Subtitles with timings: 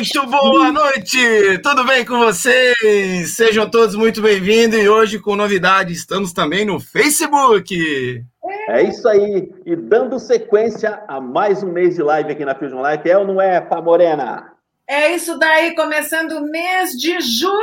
[0.00, 1.58] Muito boa noite!
[1.58, 3.36] Tudo bem com vocês?
[3.36, 8.24] Sejam todos muito bem-vindos e hoje com novidade estamos também no Facebook.
[8.70, 12.80] É isso aí, e dando sequência a mais um mês de live aqui na Fusion
[12.80, 14.54] Live, é ou não é, Pá Morena?
[14.88, 17.60] É isso daí, começando o mês de julho,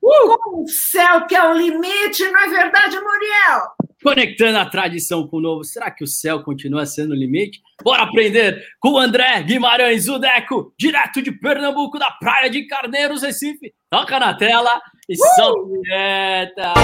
[0.00, 0.38] uh!
[0.38, 3.62] com o céu que é o limite, não é verdade, Muriel?
[4.02, 7.60] Conectando a tradição com o novo, será que o céu continua sendo o limite?
[7.82, 13.22] Bora aprender com o André Guimarães, o Deco, direto de Pernambuco, da Praia de Carneiros,
[13.22, 13.72] Recife.
[13.88, 14.70] Toca na tela
[15.08, 15.18] e uh!
[15.36, 16.74] solta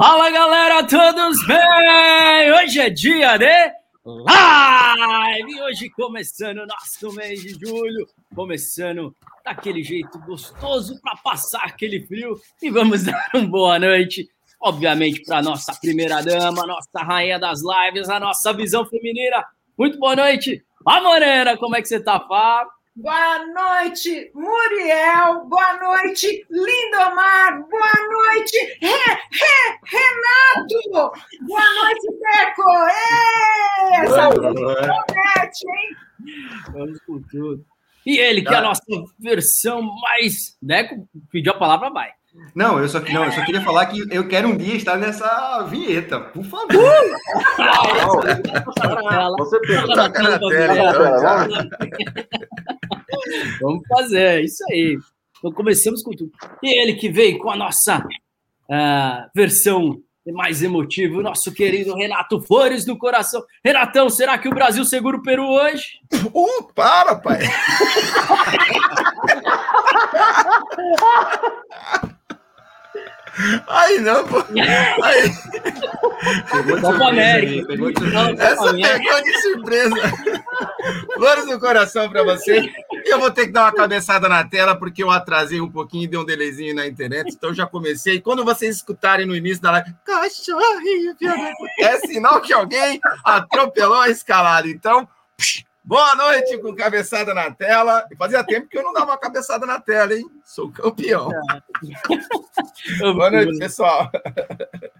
[0.00, 2.52] Fala galera, todos bem?
[2.54, 3.46] Hoje é dia de
[4.02, 5.60] live!
[5.60, 12.70] Hoje começando nosso mês de julho, começando daquele jeito gostoso para passar aquele frio e
[12.70, 14.26] vamos dar uma boa noite,
[14.58, 19.44] obviamente, para nossa primeira dama, nossa rainha das lives, a nossa visão feminina.
[19.76, 22.72] Muito boa noite, a Morena, como é que você tá, Fábio?
[22.96, 25.44] Boa noite, Muriel.
[25.46, 27.64] Boa noite, Lindomar.
[27.68, 28.88] Boa noite, Re,
[29.30, 31.12] Re, Renato.
[31.46, 32.68] Boa noite, Teco.
[33.92, 35.96] Essa promete, hein?
[36.72, 37.64] Vamos com tudo.
[38.04, 38.82] E ele, que é a nossa
[39.18, 40.58] versão mais.
[40.60, 42.12] Deco pediu a palavra, vai.
[42.54, 45.62] Não, eu só, não, eu só queria falar que eu quero um dia estar nessa
[45.64, 46.68] vinheta, por favor.
[46.68, 47.10] Uh!
[49.38, 51.48] Você tem Toca na tela.
[53.60, 54.96] Vamos fazer, é isso aí.
[55.38, 56.30] Então começamos com tudo.
[56.62, 60.00] E ele que veio com a nossa uh, versão
[60.32, 63.42] mais emotiva, o nosso querido Renato Flores no coração.
[63.64, 65.98] Renatão, será que o Brasil segura o Peru hoje?
[66.32, 67.40] Uh, para, pai!
[73.66, 74.38] Aí não, pô.
[75.02, 75.30] Aí.
[76.50, 77.66] Pegou de Copa América.
[77.66, 78.42] Pegou de surpresa.
[78.42, 79.96] Essa pegou de surpresa.
[81.14, 82.70] Flores no coração para você.
[83.04, 86.08] Eu vou ter que dar uma cabeçada na tela, porque eu atrasei um pouquinho e
[86.08, 88.20] dei um delezinho na internet, então já comecei.
[88.20, 91.16] Quando vocês escutarem no início da live, cachorrinho,
[91.78, 94.68] é sinal que alguém atropelou a escalada.
[94.68, 95.08] Então,
[95.90, 98.06] Boa noite com cabeçada na tela.
[98.16, 100.24] Fazia tempo que eu não dava uma cabeçada na tela, hein?
[100.44, 101.28] Sou campeão.
[103.12, 104.08] Boa noite, pessoal.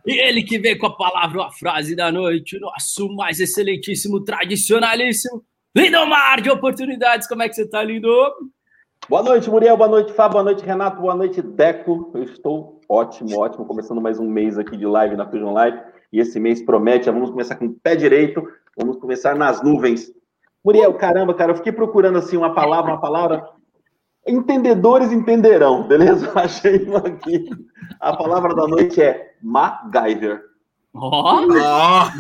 [0.05, 4.25] E ele que vem com a palavra, a frase da noite, o nosso mais excelentíssimo,
[4.25, 5.45] tradicionalíssimo,
[5.77, 7.29] Lindomar de Oportunidades.
[7.29, 8.11] Como é que você está, Lindo?
[9.09, 9.77] Boa noite, Muriel.
[9.77, 10.33] Boa noite, Fábio.
[10.33, 11.01] Boa noite, Renato.
[11.01, 12.11] Boa noite, Deco.
[12.17, 13.65] Eu estou ótimo, ótimo.
[13.65, 15.81] Começando mais um mês aqui de live na Fusion Live.
[16.13, 17.09] E esse mês promete.
[17.09, 18.45] Vamos começar com o pé direito.
[18.77, 20.13] Vamos começar nas nuvens
[20.65, 23.49] Muriel, caramba, cara, eu fiquei procurando assim uma palavra, uma palavra.
[24.27, 26.31] Entendedores entenderão, beleza?
[26.39, 27.49] Achei uma aqui.
[27.99, 30.43] A palavra da noite é MacGyver.
[30.93, 31.47] Oh.
[31.47, 32.11] oh.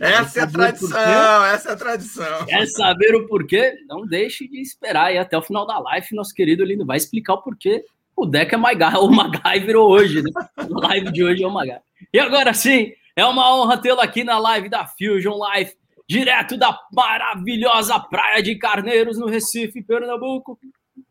[0.00, 2.46] essa é a tradição, essa é a tradição.
[2.46, 3.74] Quer saber o porquê?
[3.88, 7.34] Não deixe de esperar aí até o final da live, nosso querido Lindo vai explicar
[7.34, 7.84] o porquê
[8.16, 10.30] o deck é MacGyver, ou MacGyver hoje, né?
[10.56, 11.82] A live de hoje é o MacGyver.
[12.12, 15.76] E agora sim, é uma honra tê-lo aqui na live da Fusion Life
[16.08, 20.58] direto da maravilhosa Praia de Carneiros, no Recife, Pernambuco.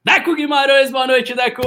[0.03, 1.63] Deco Guimarães, boa noite, Deco!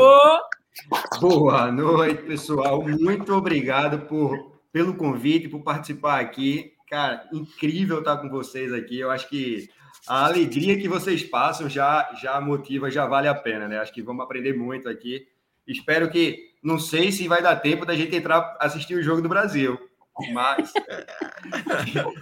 [1.21, 2.83] Boa noite, pessoal.
[2.83, 6.73] Muito obrigado por, pelo convite, por participar aqui.
[6.89, 9.01] Cara, incrível estar com vocês aqui.
[9.01, 9.69] Eu acho que
[10.07, 13.79] a alegria que vocês passam já, já motiva, já vale a pena, né?
[13.79, 15.27] Acho que vamos aprender muito aqui.
[15.67, 19.29] Espero que, não sei se vai dar tempo da gente entrar assistir o jogo do
[19.29, 19.77] Brasil,
[20.33, 20.73] mas.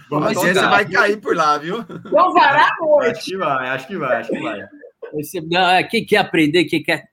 [0.09, 1.83] Vamos ver se vai cair por lá, viu?
[2.33, 3.11] Varar noite.
[3.11, 4.67] Acho que vai, acho que vai, acho que vai.
[5.53, 7.05] É, quem quer aprender, quem quer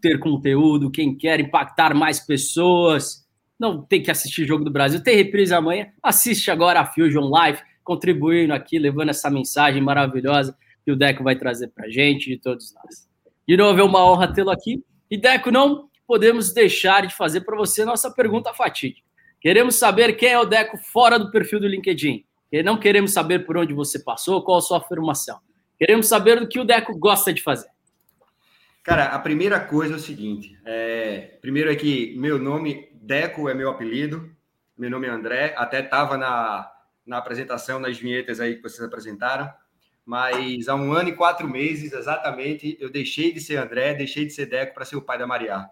[0.00, 3.26] ter conteúdo, quem quer impactar mais pessoas,
[3.58, 7.60] não tem que assistir Jogo do Brasil, tem reprise amanhã, assiste agora a Fusion Live,
[7.82, 12.72] contribuindo aqui, levando essa mensagem maravilhosa que o Deco vai trazer para gente, de todos
[12.74, 13.08] nós.
[13.46, 14.84] De novo, é uma honra tê-lo aqui.
[15.10, 19.07] E Deco, não podemos deixar de fazer para você nossa pergunta fatídica.
[19.40, 22.24] Queremos saber quem é o Deco fora do perfil do LinkedIn.
[22.64, 25.38] Não queremos saber por onde você passou, qual a sua afirmação.
[25.78, 27.68] Queremos saber do que o Deco gosta de fazer.
[28.82, 33.54] Cara, a primeira coisa é o seguinte: é, primeiro é que meu nome, Deco, é
[33.54, 34.34] meu apelido,
[34.76, 36.72] meu nome é André, até estava na,
[37.06, 39.52] na apresentação, nas vinhetas aí que vocês apresentaram,
[40.06, 44.32] mas há um ano e quatro meses, exatamente, eu deixei de ser André, deixei de
[44.32, 45.68] ser Deco para ser o pai da Maria.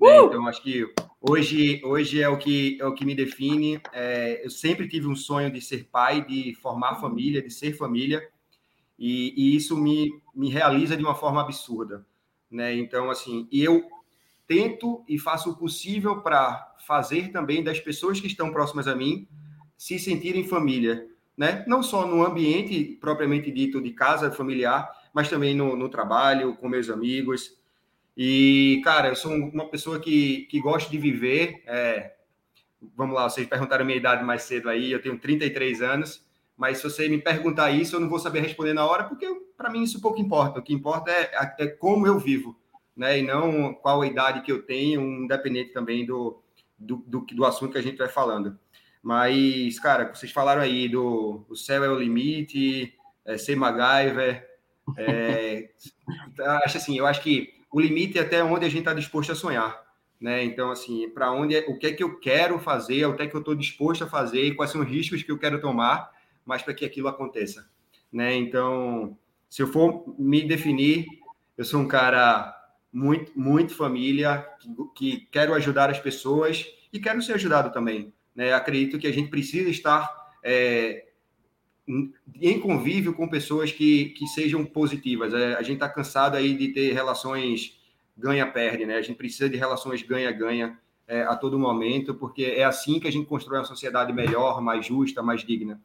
[0.00, 0.20] Né?
[0.20, 0.26] Uh!
[0.26, 0.86] Então, acho que
[1.20, 3.80] hoje, hoje é, o que, é o que me define.
[3.92, 8.26] É, eu sempre tive um sonho de ser pai, de formar família, de ser família,
[8.98, 12.06] e, e isso me, me realiza de uma forma absurda.
[12.50, 12.74] Né?
[12.74, 13.84] Então, assim, eu
[14.46, 19.26] tento e faço o possível para fazer também das pessoas que estão próximas a mim
[19.76, 21.06] se sentirem família,
[21.36, 21.64] né?
[21.66, 26.68] Não só no ambiente propriamente dito de casa familiar, mas também no, no trabalho, com
[26.68, 27.58] meus amigos,
[28.16, 31.62] e, cara, eu sou uma pessoa que, que gosta de viver.
[31.66, 32.14] É,
[32.96, 36.24] vamos lá, vocês perguntaram a minha idade mais cedo aí, eu tenho 33 anos,
[36.56, 39.26] mas se você me perguntar isso, eu não vou saber responder na hora, porque
[39.56, 40.60] para mim isso pouco importa.
[40.60, 42.56] O que importa é, é como eu vivo,
[42.96, 43.18] né?
[43.18, 46.42] E não qual a idade que eu tenho, independente também do,
[46.78, 48.58] do, do, do assunto que a gente vai falando.
[49.02, 54.48] Mas, cara, vocês falaram aí do o céu é o limite, é, ser MacGyver.
[54.96, 55.70] É,
[56.64, 59.34] acho assim, eu acho que o limite é até onde a gente está disposto a
[59.34, 59.84] sonhar.
[60.18, 60.42] Né?
[60.42, 63.26] Então, assim, para onde é, o que é que eu quero fazer, o que é
[63.26, 66.10] que eu estou disposto a fazer, quais são os riscos que eu quero tomar,
[66.42, 67.68] mas para que aquilo aconteça.
[68.10, 68.34] Né?
[68.34, 69.14] Então,
[69.50, 71.04] se eu for me definir,
[71.54, 72.50] eu sou um cara
[72.90, 78.10] muito, muito família, que, que quero ajudar as pessoas e quero ser ajudado também.
[78.34, 78.54] Né?
[78.54, 80.10] Acredito que a gente precisa estar
[80.42, 81.08] é,
[81.88, 85.32] em convívio com pessoas que, que sejam positivas.
[85.32, 87.78] É, a gente está cansado aí de ter relações
[88.16, 88.96] ganha-perde, né?
[88.96, 93.12] A gente precisa de relações ganha-ganha é, a todo momento, porque é assim que a
[93.12, 95.80] gente constrói uma sociedade melhor, mais justa, mais digna.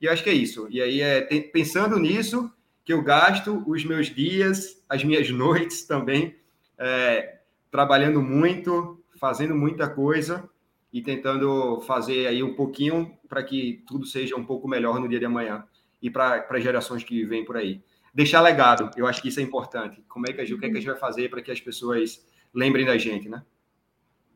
[0.00, 0.68] E acho que é isso.
[0.70, 1.22] E aí, é,
[1.52, 2.50] pensando nisso,
[2.84, 6.34] que eu gasto os meus dias, as minhas noites também,
[6.76, 7.38] é,
[7.70, 10.48] trabalhando muito, fazendo muita coisa,
[10.92, 15.18] e tentando fazer aí um pouquinho para que tudo seja um pouco melhor no dia
[15.18, 15.64] de amanhã
[16.00, 17.82] e para as gerações que vêm por aí.
[18.14, 20.02] Deixar legado, eu acho que isso é importante.
[20.08, 21.50] Como é que a gente, o que, é que a gente vai fazer para que
[21.50, 23.42] as pessoas lembrem da gente, né?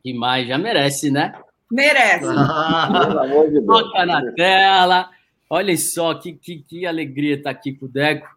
[0.05, 1.33] Demais, já merece, né?
[1.71, 2.25] Merece.
[3.65, 5.09] Toca na tela.
[5.49, 8.27] Olhem só que, que, que alegria estar aqui com o Deco.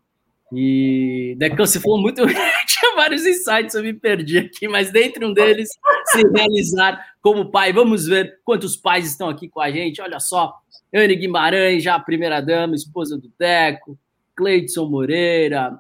[0.53, 2.23] E, Decão, você falou muito.
[2.67, 5.69] Tinha vários insights, eu me perdi aqui, mas dentre um deles,
[6.07, 7.73] se realizar como pai.
[7.73, 10.01] Vamos ver quantos pais estão aqui com a gente.
[10.01, 10.55] Olha só,
[10.95, 13.99] Anne Guimarães, já a primeira-dama, esposa do Deco,
[14.37, 15.73] Cleidson Moreira,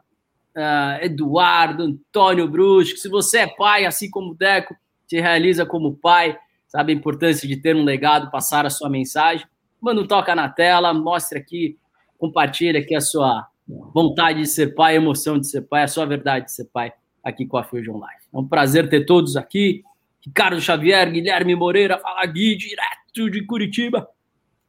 [0.57, 2.99] uh, Eduardo, Antônio Brusco.
[2.99, 4.75] Se você é pai, assim como o Deco,
[5.07, 6.37] se realiza como pai,
[6.67, 9.47] sabe a importância de ter um legado, passar a sua mensagem.
[9.81, 11.79] Manda um toca na tela, mostre aqui,
[12.19, 16.47] compartilha aqui a sua vontade de ser pai, emoção de ser pai, a sua verdade
[16.47, 16.93] de ser pai
[17.23, 18.27] aqui com a Fusion Life.
[18.33, 19.83] É um prazer ter todos aqui.
[20.25, 24.09] Ricardo Xavier, Guilherme Moreira, fala Gui, direto de Curitiba.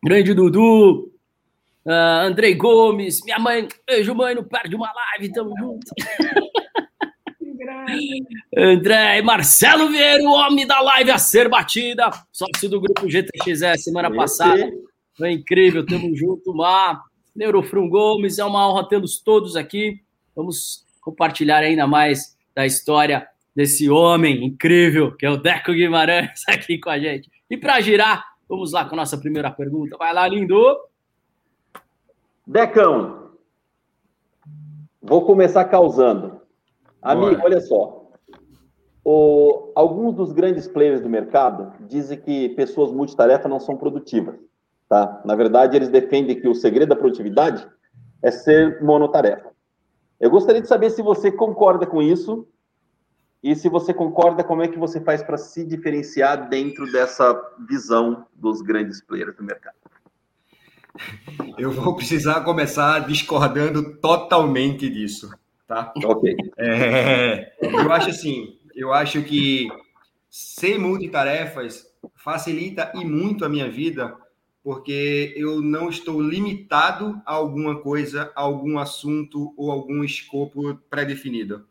[0.04, 1.12] Grande Dudu,
[1.86, 5.92] uh, Andrei Gomes, minha mãe, beijo mãe, não perde uma live, tamo junto.
[8.56, 14.14] André, Marcelo Vieira, o homem da live a ser batida, sócio do grupo GTXE semana
[14.14, 14.70] passada.
[15.18, 17.02] Foi incrível, tamo junto, Mar.
[17.38, 20.02] Neurofrum Gomes, é uma honra tê-los todos aqui.
[20.36, 26.80] Vamos compartilhar ainda mais da história desse homem incrível, que é o Deco Guimarães, aqui
[26.80, 27.30] com a gente.
[27.48, 29.96] E para girar, vamos lá com a nossa primeira pergunta.
[29.98, 30.58] Vai lá, lindo!
[32.46, 33.34] Decão,
[35.02, 36.42] vou começar causando.
[37.02, 37.44] Amigo, Bora.
[37.44, 38.10] olha só.
[39.04, 44.36] O, alguns dos grandes players do mercado dizem que pessoas multitarefa não são produtivas.
[44.88, 45.22] Tá?
[45.26, 47.68] Na verdade, eles defendem que o segredo da produtividade
[48.24, 49.52] é ser monotarefa.
[50.20, 52.48] Eu gostaria de saber se você concorda com isso
[53.44, 58.26] e se você concorda, como é que você faz para se diferenciar dentro dessa visão
[58.34, 59.76] dos grandes players do mercado?
[61.58, 65.30] Eu vou precisar começar discordando totalmente disso,
[65.68, 65.94] tá?
[66.04, 66.36] Ok.
[66.58, 69.68] É, eu acho assim, eu acho que
[70.30, 74.16] ser multitarefas facilita e muito a minha vida
[74.68, 81.66] porque eu não estou limitado a alguma coisa, a algum assunto ou algum escopo pré-definido.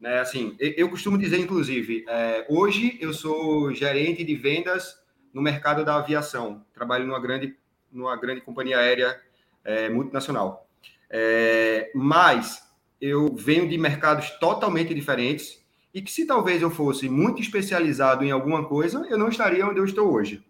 [0.00, 4.94] Né, assim, eu costumo dizer, inclusive, é, hoje eu sou gerente de vendas
[5.34, 7.56] no mercado da aviação, trabalho numa grande,
[7.90, 9.20] numa grande companhia aérea
[9.64, 10.70] é, multinacional.
[11.10, 12.62] É, mas
[13.00, 15.60] eu venho de mercados totalmente diferentes
[15.92, 19.80] e que se talvez eu fosse muito especializado em alguma coisa, eu não estaria onde
[19.80, 20.46] eu estou hoje.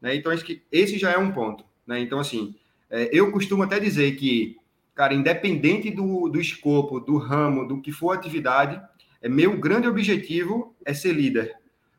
[0.00, 0.14] Né?
[0.16, 1.64] Então, acho que esse já é um ponto.
[1.86, 2.00] Né?
[2.00, 2.54] Então, assim,
[2.90, 4.56] é, eu costumo até dizer que,
[4.94, 8.80] cara, independente do, do escopo, do ramo, do que for a atividade,
[9.20, 11.56] é meu grande objetivo é ser líder,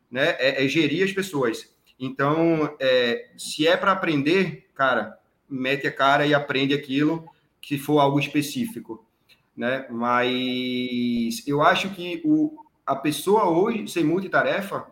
[0.09, 0.29] né?
[0.39, 1.73] É, é gerir as pessoas.
[1.99, 5.17] Então, é, se é para aprender, cara,
[5.49, 7.27] mete a cara e aprende aquilo
[7.61, 9.05] que for algo específico,
[9.55, 9.87] né?
[9.89, 14.87] Mas eu acho que o, a pessoa hoje sem multitarefa,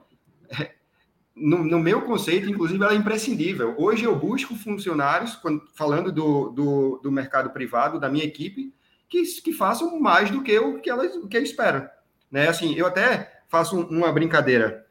[1.35, 3.75] no, no, meu conceito, inclusive, ela é imprescindível.
[3.77, 8.73] Hoje eu busco funcionários, quando, falando do, do, do, mercado privado, da minha equipe,
[9.09, 11.87] que, que façam mais do que o que elas, que esperam.
[12.31, 12.47] Né?
[12.47, 14.85] Assim, eu até faço uma brincadeira.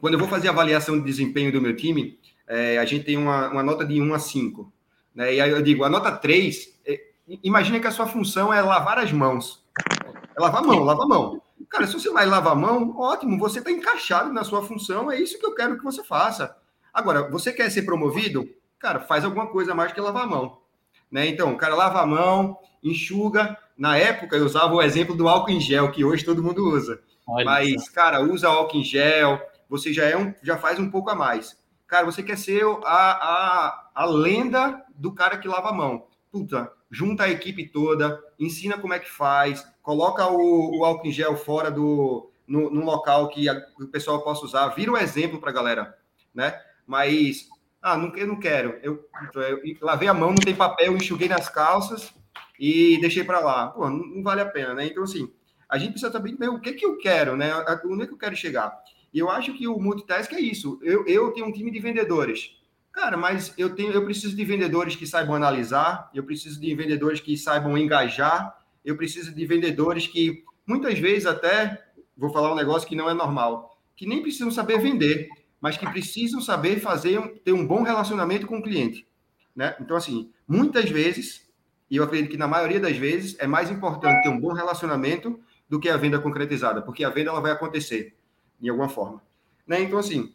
[0.00, 3.48] Quando eu vou fazer avaliação de desempenho do meu time, é, a gente tem uma,
[3.50, 4.72] uma, nota de 1 a 5.
[5.14, 5.34] Né?
[5.34, 7.00] E aí eu digo, a nota 3, é,
[7.42, 9.64] imagina que a sua função é lavar as mãos.
[10.36, 11.42] É lavar a mão, lavar a mão.
[11.68, 15.20] Cara, se você vai lavar a mão, ótimo, você está encaixado na sua função, é
[15.20, 16.56] isso que eu quero que você faça.
[16.92, 18.48] Agora, você quer ser promovido?
[18.78, 20.58] Cara, faz alguma coisa mais que lavar a mão.
[21.10, 21.26] Né?
[21.26, 23.56] Então, o cara lava a mão, enxuga.
[23.76, 27.00] Na época, eu usava o exemplo do álcool em gel, que hoje todo mundo usa.
[27.26, 27.92] Olha Mas, isso.
[27.92, 31.56] cara, usa álcool em gel, você já, é um, já faz um pouco a mais.
[31.86, 36.06] Cara, você quer ser a, a, a lenda do cara que lava a mão.
[36.30, 41.12] Puta, junta a equipe toda, ensina como é que faz, coloca o, o álcool em
[41.12, 45.40] gel fora do no, no local que a, o pessoal possa usar, vira um exemplo
[45.40, 45.98] para a galera,
[46.34, 46.60] né?
[46.86, 47.48] Mas,
[47.80, 48.78] ah, não, eu não quero.
[48.82, 52.12] Eu, eu, eu, lavei a mão, não tem papel, enxuguei nas calças
[52.58, 53.68] e deixei para lá.
[53.68, 54.86] Pô, não, não, vale a pena, né?
[54.86, 55.32] Então, assim,
[55.68, 57.52] a gente precisa também ver o que, que eu quero, né?
[57.86, 58.78] Onde é que eu quero chegar?
[59.12, 60.78] E eu acho que o multitask é isso.
[60.82, 62.56] Eu, eu tenho um time de vendedores.
[62.92, 67.20] Cara, mas eu tenho, eu preciso de vendedores que saibam analisar, eu preciso de vendedores
[67.20, 71.82] que saibam engajar, eu preciso de vendedores que muitas vezes até
[72.16, 75.28] vou falar um negócio que não é normal, que nem precisam saber vender,
[75.60, 79.06] mas que precisam saber fazer ter um bom relacionamento com o cliente,
[79.54, 79.76] né?
[79.80, 81.48] Então assim, muitas vezes,
[81.90, 85.38] e eu acredito que na maioria das vezes é mais importante ter um bom relacionamento
[85.68, 88.14] do que a venda concretizada, porque a venda ela vai acontecer
[88.60, 89.22] de alguma forma.
[89.66, 89.80] Né?
[89.82, 90.34] Então, assim,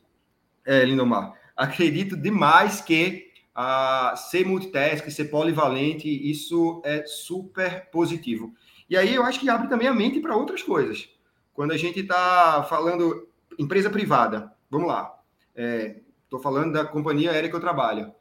[0.65, 3.26] é, Lindomar, acredito demais que
[3.59, 8.53] a ser multitask, ser polivalente, isso é super positivo.
[8.87, 11.09] E aí eu acho que abre também a mente para outras coisas.
[11.55, 15.19] Quando a gente está falando empresa privada, vamos lá,
[15.55, 18.13] estou é, falando da companhia aérea que eu trabalho.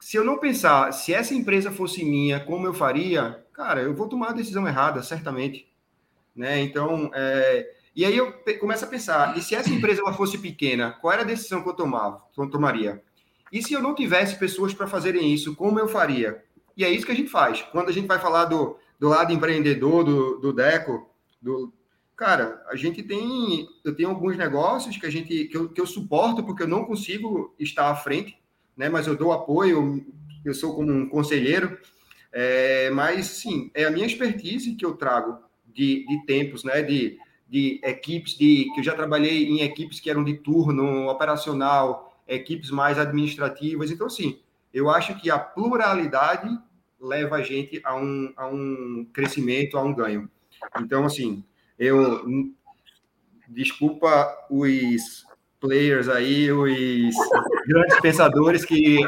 [0.00, 4.08] Se eu não pensar, se essa empresa fosse minha, como eu faria, cara, eu vou
[4.08, 5.70] tomar a decisão errada, certamente.
[6.34, 6.62] Né?
[6.62, 10.92] Então, é, e aí eu começo a pensar, e se essa empresa ela fosse pequena,
[10.92, 13.02] qual era a decisão que eu tomava, que eu tomaria?
[13.52, 16.42] E se eu não tivesse pessoas para fazerem isso, como eu faria?
[16.76, 17.62] E é isso que a gente faz.
[17.72, 21.08] Quando a gente vai falar do, do lado empreendedor do, do Deco,
[21.40, 21.72] do,
[22.16, 25.86] cara, a gente tem, eu tenho alguns negócios que a gente que eu, que eu
[25.86, 28.38] suporto porque eu não consigo estar à frente,
[28.76, 28.88] né?
[28.88, 30.06] Mas eu dou apoio,
[30.44, 31.78] eu sou como um conselheiro,
[32.32, 36.82] é, mas sim, é a minha expertise que eu trago de, de tempos, né?
[36.82, 42.07] De de equipes de que eu já trabalhei em equipes que eram de turno operacional,
[42.28, 43.90] equipes mais administrativas.
[43.90, 44.38] Então, assim,
[44.72, 46.48] eu acho que a pluralidade
[47.00, 50.30] leva a gente a um, a um crescimento, a um ganho.
[50.80, 51.42] Então, assim,
[51.78, 52.52] eu
[53.48, 55.24] desculpa os
[55.60, 57.14] players aí, os
[57.66, 58.98] grandes pensadores que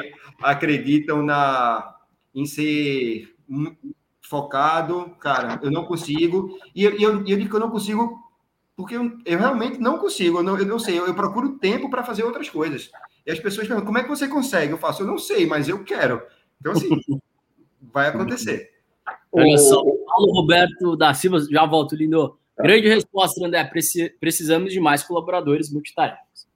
[0.43, 1.97] acreditam na
[2.35, 3.35] em ser
[4.23, 6.57] focado, cara, eu não consigo.
[6.75, 8.30] E eu, eu, eu digo que eu não consigo
[8.81, 11.89] porque eu, eu realmente não consigo, eu não, eu não sei, eu, eu procuro tempo
[11.91, 12.91] para fazer outras coisas.
[13.27, 14.73] E as pessoas perguntam, como é que você consegue?
[14.73, 16.23] Eu faço, eu não sei, mas eu quero.
[16.61, 16.89] Então, assim,
[17.93, 18.71] vai acontecer.
[19.33, 22.37] Olha só, Paulo Roberto da Silva, já volto, lindo.
[22.59, 23.71] Grande resposta, André.
[24.19, 26.49] Precisamos de mais colaboradores multitarefas.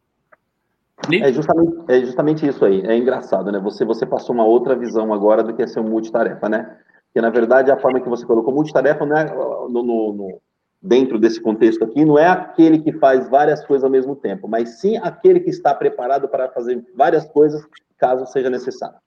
[1.11, 2.81] É justamente, é justamente isso aí.
[2.87, 3.59] É engraçado, né?
[3.61, 6.79] Você, você passou uma outra visão agora do que é ser um multitarefa, né?
[7.07, 10.41] Porque, na verdade, a forma que você colocou multitarefa não é no, no, no
[10.85, 14.81] dentro desse contexto aqui, não é aquele que faz várias coisas ao mesmo tempo, mas
[14.81, 18.99] sim aquele que está preparado para fazer várias coisas caso seja necessário.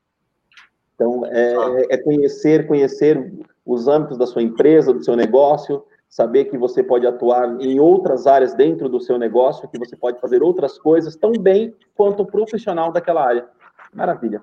[0.95, 3.31] Então, é, é conhecer, conhecer
[3.63, 8.25] os âmbitos da sua empresa, do seu negócio, saber que você pode atuar em outras
[8.25, 12.25] áreas dentro do seu negócio, que você pode fazer outras coisas tão bem quanto o
[12.25, 13.47] profissional daquela área.
[13.93, 14.41] Maravilha.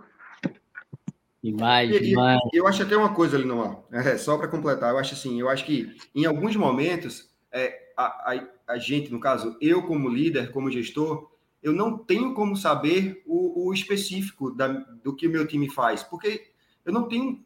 [1.44, 2.40] Demais, demais.
[2.54, 5.66] eu acho até uma coisa, Linomar, é, só para completar, eu acho assim, eu acho
[5.66, 10.70] que em alguns momentos, é, a, a, a, gente, no caso, eu como líder, como
[10.70, 11.30] gestor,
[11.62, 16.02] eu não tenho como saber o, o específico da, do que o meu time faz,
[16.02, 16.46] porque
[16.82, 17.44] eu não tenho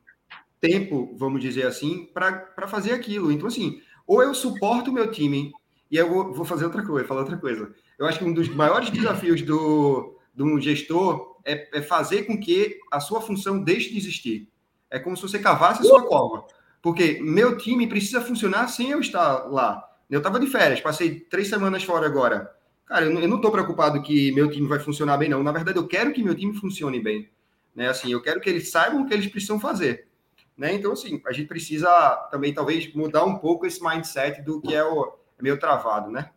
[0.60, 3.32] tempo, vamos dizer assim, para fazer aquilo.
[3.32, 5.52] Então, assim, ou eu suporto o meu time
[5.90, 7.74] E eu vou, vou fazer outra coisa, falar outra coisa.
[7.98, 12.38] Eu acho que um dos maiores desafios do, de um gestor é, é, fazer com
[12.38, 14.48] que a sua função deixe de existir.
[14.90, 16.46] É como se você cavasse a sua cova.
[16.82, 19.82] Porque meu time precisa funcionar sem eu estar lá.
[20.10, 22.54] Eu estava de férias, passei três semanas fora agora.
[22.86, 25.42] Cara, eu não estou preocupado que meu time vai funcionar bem, não.
[25.42, 27.28] Na verdade, eu quero que meu time funcione bem.
[27.74, 27.88] Né?
[27.88, 30.08] Assim, eu quero que eles saibam o que eles precisam fazer.
[30.56, 30.74] Né?
[30.74, 31.88] Então, assim, a gente precisa
[32.30, 36.30] também, talvez, mudar um pouco esse mindset do que é o é meio travado, né?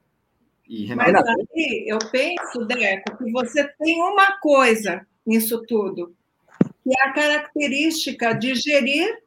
[0.72, 6.16] E Mas aí eu penso, Deco, que você tem uma coisa nisso tudo,
[6.82, 9.22] que é a característica de gerir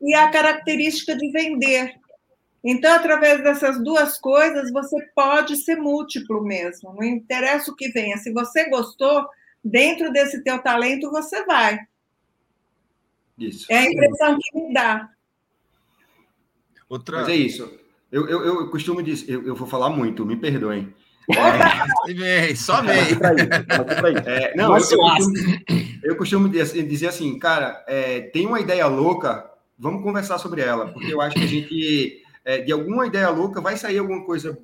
[0.00, 1.96] e a característica de vender.
[2.62, 6.94] Então, através dessas duas coisas, você pode ser múltiplo mesmo.
[6.94, 8.16] Não interessa o que venha.
[8.18, 9.26] Se você gostou,
[9.64, 11.76] dentro desse teu talento, você vai.
[13.36, 13.66] Isso.
[13.68, 15.10] É a impressão que me dá.
[16.88, 17.22] Outra...
[17.22, 17.83] Mas é isso.
[18.14, 20.94] Eu, eu, eu costumo dizer, eu, eu, vou falar muito, me perdoem.
[22.22, 22.94] É, só vem.
[24.24, 25.58] É, não, eu, eu, costumo,
[26.04, 31.12] eu costumo dizer assim, cara, é, tem uma ideia louca, vamos conversar sobre ela, porque
[31.12, 34.56] eu acho que a gente, é, de alguma ideia louca, vai sair alguma coisa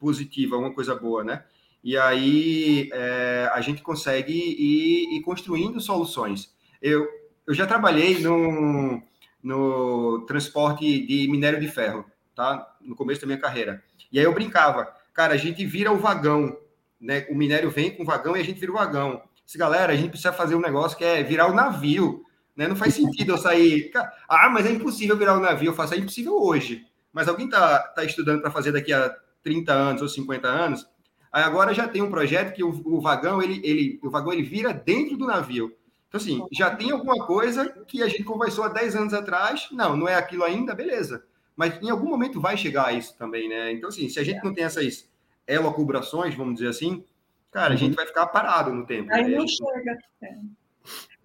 [0.00, 1.44] positiva, alguma coisa boa, né?
[1.84, 6.52] E aí é, a gente consegue ir, ir construindo soluções.
[6.82, 7.06] Eu,
[7.46, 9.00] eu já trabalhei no,
[9.40, 12.04] no transporte de minério de ferro,
[12.36, 12.76] tá?
[12.82, 13.82] No começo da minha carreira.
[14.12, 16.56] E aí eu brincava, cara, a gente vira o vagão,
[17.00, 17.26] né?
[17.30, 19.22] O minério vem com o vagão e a gente vira o vagão.
[19.44, 22.22] Disse, galera, a gente precisa fazer um negócio que é virar o navio,
[22.54, 22.68] né?
[22.68, 23.90] Não faz sentido eu sair.
[24.28, 25.70] Ah, mas é impossível virar o navio.
[25.70, 26.84] Eu faço, é impossível hoje.
[27.12, 30.86] Mas alguém tá, tá estudando para fazer daqui a 30 anos ou 50 anos?
[31.32, 34.42] Aí agora já tem um projeto que o, o vagão ele, ele, o vagão ele
[34.42, 35.74] vira dentro do navio.
[36.08, 39.68] Então, assim, já tem alguma coisa que a gente conversou há 10 anos atrás.
[39.70, 41.24] Não, não é aquilo ainda, beleza.
[41.56, 43.72] Mas em algum momento vai chegar a isso também, né?
[43.72, 45.08] Então, assim, se a gente não tem essas
[45.48, 47.02] elocubrações, vamos dizer assim,
[47.50, 47.96] cara, a gente uhum.
[47.96, 49.12] vai ficar parado no tempo.
[49.12, 49.36] Aí né?
[49.38, 49.98] não chega.
[50.22, 50.34] É.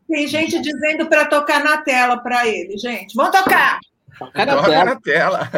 [0.08, 3.14] Tem gente dizendo para tocar na tela para ele, gente.
[3.16, 3.80] Vamos tocar!
[4.18, 4.86] Toca na tela.
[4.86, 5.50] Na tela.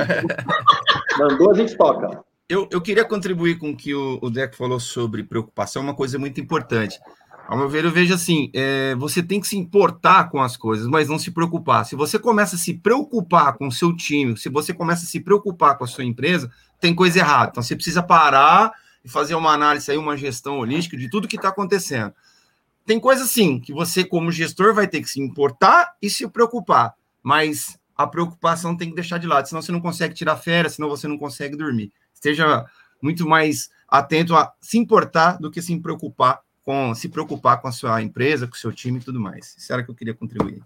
[1.17, 2.23] Mandou, a gente toca.
[2.47, 6.19] Eu, eu queria contribuir com o que o, o Deco falou sobre preocupação, uma coisa
[6.19, 6.99] muito importante.
[7.47, 10.87] Ao meu ver, eu vejo assim: é, você tem que se importar com as coisas,
[10.87, 11.85] mas não se preocupar.
[11.85, 15.19] Se você começa a se preocupar com o seu time, se você começa a se
[15.19, 17.49] preocupar com a sua empresa, tem coisa errada.
[17.51, 18.71] Então você precisa parar
[19.03, 22.13] e fazer uma análise aí, uma gestão holística de tudo que está acontecendo.
[22.85, 26.93] Tem coisa assim que você, como gestor, vai ter que se importar e se preocupar,
[27.21, 30.89] mas a preocupação tem que deixar de lado, senão você não consegue tirar férias, senão
[30.89, 31.93] você não consegue dormir.
[32.13, 32.65] Esteja
[33.01, 37.71] muito mais atento a se importar do que se preocupar com se preocupar com a
[37.71, 39.55] sua empresa, com o seu time e tudo mais.
[39.57, 40.61] Isso era que eu queria contribuir.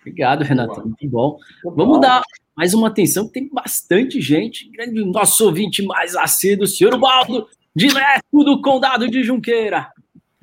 [0.00, 0.82] Obrigado, Renato.
[0.82, 1.38] Muito bom.
[1.64, 2.22] Vamos dar
[2.56, 4.70] mais uma atenção, que tem bastante gente.
[4.70, 9.90] Grande nosso ouvinte mais assíduo, senhor Baldo, direto do Condado de Junqueira.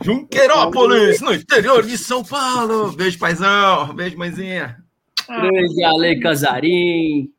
[0.04, 2.91] Junqueirópolis, no interior de São Paulo.
[2.91, 3.93] Beijo, paizão.
[3.95, 4.78] Beijo, mãezinha.
[5.28, 7.32] Grande Ale Casarim.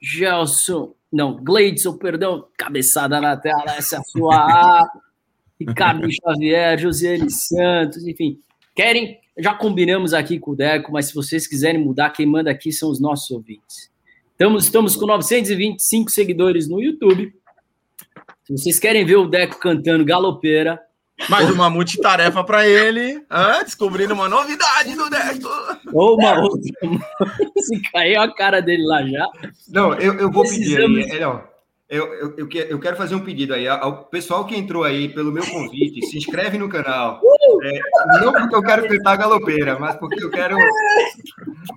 [0.00, 0.94] Gelson.
[1.12, 2.46] Não, Gleidson, perdão.
[2.56, 4.88] Cabeçada na tela, essa é a sua.
[5.60, 8.38] Ricardo Xavier, Josiane Santos, enfim.
[8.74, 9.18] Querem?
[9.38, 12.90] Já combinamos aqui com o Deco, mas se vocês quiserem mudar, quem manda aqui são
[12.90, 13.90] os nossos ouvintes.
[14.32, 17.32] Estamos, estamos com 925 seguidores no YouTube.
[18.44, 20.80] Se vocês querem ver o Deco cantando galopeira.
[21.28, 25.48] Mais uma multitarefa para ele, ah, descobrindo uma novidade do Deco.
[25.92, 26.60] Ou uma outra.
[27.60, 29.26] Se caiu a cara dele lá já.
[29.68, 31.02] Não, eu, eu vou Precisamos...
[31.02, 31.20] pedir aí.
[31.20, 31.49] Não,
[31.90, 35.32] eu, eu, eu, eu, quero fazer um pedido aí ao pessoal que entrou aí pelo
[35.32, 37.20] meu convite, se inscreve no canal.
[37.64, 37.80] É,
[38.22, 40.56] não porque eu quero cantar galopeira, mas porque eu quero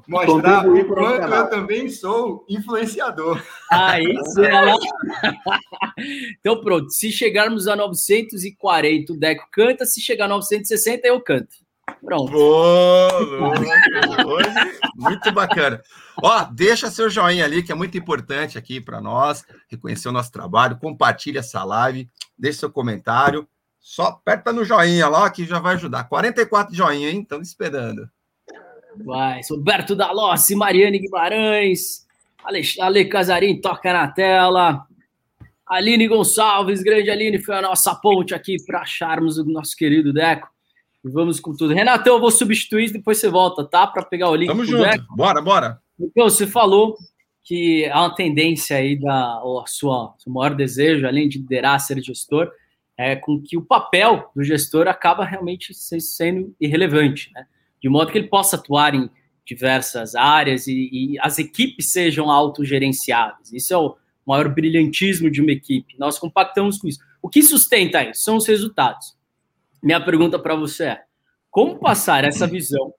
[0.07, 3.41] mostrar o quanto eu também sou influenciador.
[3.71, 4.75] Aí, ela...
[6.39, 11.62] Então pronto, se chegarmos a 940, o Deco canta, se chegar a 960, eu canto.
[12.03, 12.31] Pronto.
[12.31, 13.09] Boa,
[14.25, 14.49] Hoje,
[14.95, 15.81] muito bacana.
[16.21, 20.31] Ó, deixa seu joinha ali, que é muito importante aqui para nós, reconhecer o nosso
[20.31, 23.47] trabalho, compartilha essa live, deixa seu comentário.
[23.79, 26.05] Só aperta no joinha lá que já vai ajudar.
[26.05, 27.21] 44 joinha, hein?
[27.21, 28.09] Estamos esperando.
[29.03, 32.05] Vai, Roberto Dalossi, Mariane Guimarães,
[32.43, 34.85] Ale, Ale Casarim toca na tela.
[35.65, 40.52] Aline Gonçalves, grande Aline, foi a nossa ponte aqui para acharmos o nosso querido Deco.
[41.03, 41.73] Vamos com tudo.
[41.73, 43.85] Renato, eu vou substituir, depois você volta, tá?
[43.85, 44.47] Para pegar o link.
[44.47, 44.83] Tamo junto.
[44.83, 45.15] Deco.
[45.15, 45.79] Bora, bora.
[45.99, 46.95] Então, você falou
[47.43, 52.01] que há uma tendência aí da a sua seu maior desejo, além de liderar, ser
[52.01, 52.49] gestor,
[52.97, 57.45] é com que o papel do gestor acaba realmente sendo irrelevante, né?
[57.81, 59.09] De modo que ele possa atuar em
[59.45, 63.51] diversas áreas e, e as equipes sejam autogerenciáveis.
[63.51, 65.95] Isso é o maior brilhantismo de uma equipe.
[65.99, 66.99] Nós compactamos com isso.
[67.21, 68.21] O que sustenta isso?
[68.21, 69.17] São os resultados.
[69.83, 71.03] Minha pergunta para você é:
[71.51, 72.93] como passar essa visão?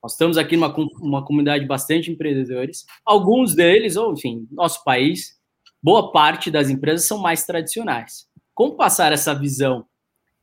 [0.00, 2.86] Nós estamos aqui numa uma comunidade bastante empreendedores.
[3.04, 5.36] Alguns deles, ou enfim, nosso país,
[5.82, 8.28] boa parte das empresas são mais tradicionais.
[8.54, 9.84] Como passar essa visão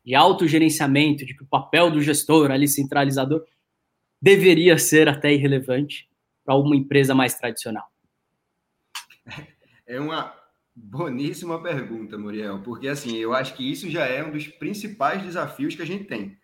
[0.03, 3.45] de autogerenciamento, de que o papel do gestor ali centralizador
[4.21, 6.09] deveria ser até irrelevante
[6.43, 7.87] para uma empresa mais tradicional?
[9.87, 10.35] É uma
[10.75, 15.75] boníssima pergunta, Muriel, porque assim, eu acho que isso já é um dos principais desafios
[15.75, 16.37] que a gente tem.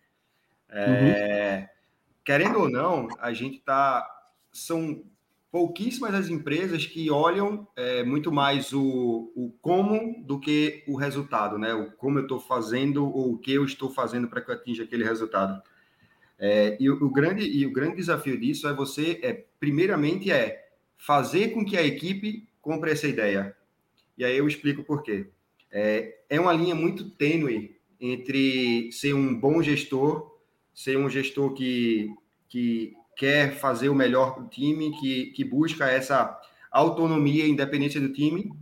[0.68, 1.68] É, uhum.
[2.24, 4.08] Querendo ou não, a gente está.
[4.52, 5.04] São
[5.50, 11.58] pouquíssimas as empresas que olham é, muito mais o, o como do que o resultado,
[11.58, 11.74] né?
[11.74, 14.84] O como eu estou fazendo ou o que eu estou fazendo para que eu atinja
[14.84, 15.62] aquele resultado.
[16.38, 20.70] É, e, o, o, grande, e o grande desafio disso é você, é, primeiramente, é
[20.96, 23.54] fazer com que a equipe compre essa ideia.
[24.16, 25.28] E aí eu explico por quê.
[25.70, 30.38] É, é uma linha muito tênue entre ser um bom gestor,
[30.74, 32.14] ser um gestor que,
[32.48, 36.38] que quer fazer o melhor para o time, que, que busca essa
[36.70, 38.52] autonomia e independência do time.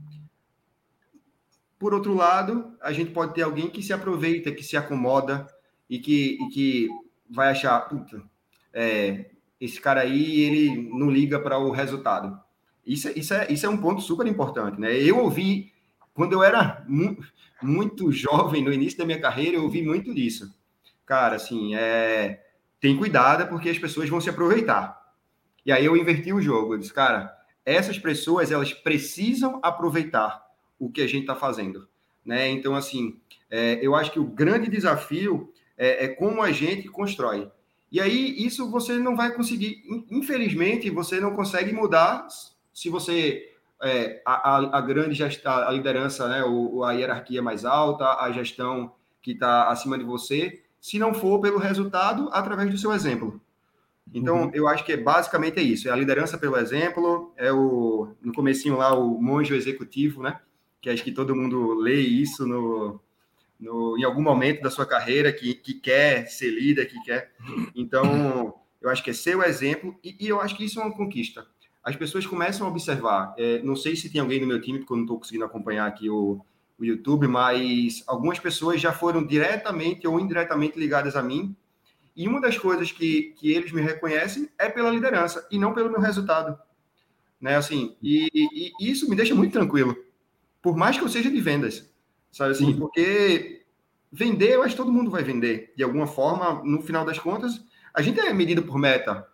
[1.79, 5.47] Por outro lado, a gente pode ter alguém que se aproveita, que se acomoda
[5.89, 6.89] e que, e que
[7.29, 8.23] vai achar, puta,
[8.73, 12.39] é, esse cara aí, ele não liga para o resultado.
[12.87, 14.95] Isso, é, isso, é, isso é um ponto super importante, né?
[14.97, 15.73] Eu ouvi,
[16.15, 17.17] quando eu era mu
[17.63, 20.51] muito jovem, no início da minha carreira, eu ouvi muito disso.
[21.05, 22.43] Cara, assim, é,
[22.81, 24.99] tem cuidado porque as pessoas vão se aproveitar.
[25.65, 26.75] E aí eu inverti o jogo.
[26.75, 30.43] Eu disse, cara, essas pessoas, elas precisam aproveitar
[30.79, 31.87] o que a gente está fazendo.
[32.25, 32.49] Né?
[32.49, 37.51] Então, assim, é, eu acho que o grande desafio é, é como a gente constrói.
[37.93, 42.27] E aí, isso você não vai conseguir, infelizmente, você não consegue mudar
[42.81, 48.07] se você é, a, a, grande gestão, a liderança, né, o, a hierarquia mais alta,
[48.19, 52.91] a gestão que está acima de você, se não for pelo resultado, através do seu
[52.91, 53.39] exemplo.
[54.15, 54.51] Então, uhum.
[54.55, 58.33] eu acho que é, basicamente é isso, é a liderança pelo exemplo, é o, no
[58.33, 60.41] comecinho lá, o monge executivo, né,
[60.81, 62.99] que acho que todo mundo lê isso no,
[63.61, 67.31] no, em algum momento da sua carreira, que, que quer ser líder, que quer.
[67.75, 70.83] Então, eu acho que é ser o exemplo, e, e eu acho que isso é
[70.83, 71.47] uma conquista
[71.83, 73.35] as pessoas começam a observar.
[73.39, 75.87] É, não sei se tem alguém no meu time, porque eu não estou conseguindo acompanhar
[75.87, 76.45] aqui o,
[76.79, 81.55] o YouTube, mas algumas pessoas já foram diretamente ou indiretamente ligadas a mim.
[82.15, 85.91] E uma das coisas que, que eles me reconhecem é pela liderança e não pelo
[85.91, 86.59] meu resultado.
[87.41, 87.57] Né?
[87.57, 89.97] Assim, e, e, e isso me deixa muito tranquilo.
[90.61, 91.91] Por mais que eu seja de vendas.
[92.31, 92.73] Sabe assim?
[92.73, 92.79] Uhum.
[92.79, 93.65] Porque
[94.13, 95.73] vender, eu acho que todo mundo vai vender.
[95.77, 97.65] De alguma forma, no final das contas,
[97.95, 99.27] a gente é medido por meta.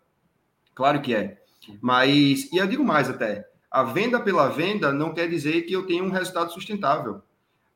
[0.74, 1.42] Claro que é.
[1.80, 5.86] Mas, e eu digo mais até, a venda pela venda não quer dizer que eu
[5.86, 7.20] tenha um resultado sustentável.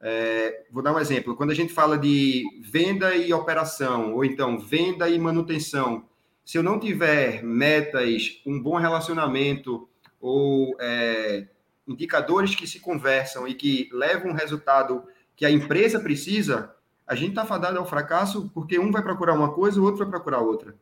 [0.01, 1.37] É, vou dar um exemplo.
[1.37, 6.05] Quando a gente fala de venda e operação, ou então venda e manutenção,
[6.45, 9.89] se eu não tiver metas, um bom relacionamento
[10.21, 11.47] ou é,
[11.87, 15.05] indicadores que se conversam e que levam um resultado
[15.37, 16.75] que a empresa precisa,
[17.07, 20.09] a gente está fadado ao fracasso porque um vai procurar uma coisa, o outro vai
[20.09, 20.75] procurar outra.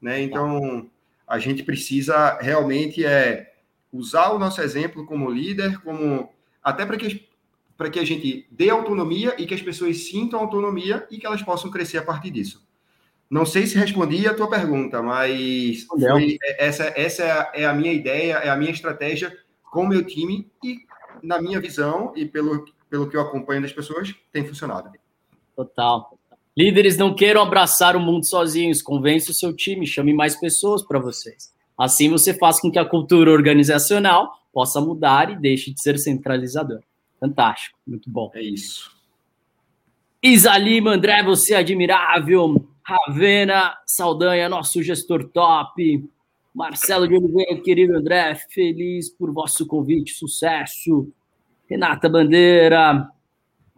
[0.00, 0.20] Né?
[0.22, 0.90] Então,
[1.26, 3.54] a gente precisa realmente é,
[3.92, 6.28] usar o nosso exemplo como líder, como
[6.62, 7.28] até para que,
[7.76, 11.42] para que a gente dê autonomia e que as pessoas sintam autonomia e que elas
[11.42, 12.64] possam crescer a partir disso.
[13.30, 17.64] Não sei se respondi a tua pergunta, mas foi, é, essa, essa é a, é
[17.64, 20.78] a minha ideia, é a minha estratégia com o meu time e,
[21.22, 24.90] na minha visão e pelo, pelo que eu acompanho das pessoas, tem funcionado.
[25.56, 26.18] Total.
[26.56, 31.00] Líderes não queiram abraçar o mundo sozinhos, convence o seu time, chame mais pessoas para
[31.00, 31.52] vocês.
[31.76, 36.80] Assim você faz com que a cultura organizacional possa mudar e deixe de ser centralizador.
[37.18, 38.30] Fantástico, muito bom.
[38.34, 38.92] É isso.
[40.22, 42.64] Isa Lima, André, você é admirável.
[42.82, 46.08] Ravena Saldanha, nosso gestor top.
[46.54, 51.08] Marcelo de Oliveira, querido André, feliz por vosso convite, sucesso.
[51.68, 53.08] Renata Bandeira,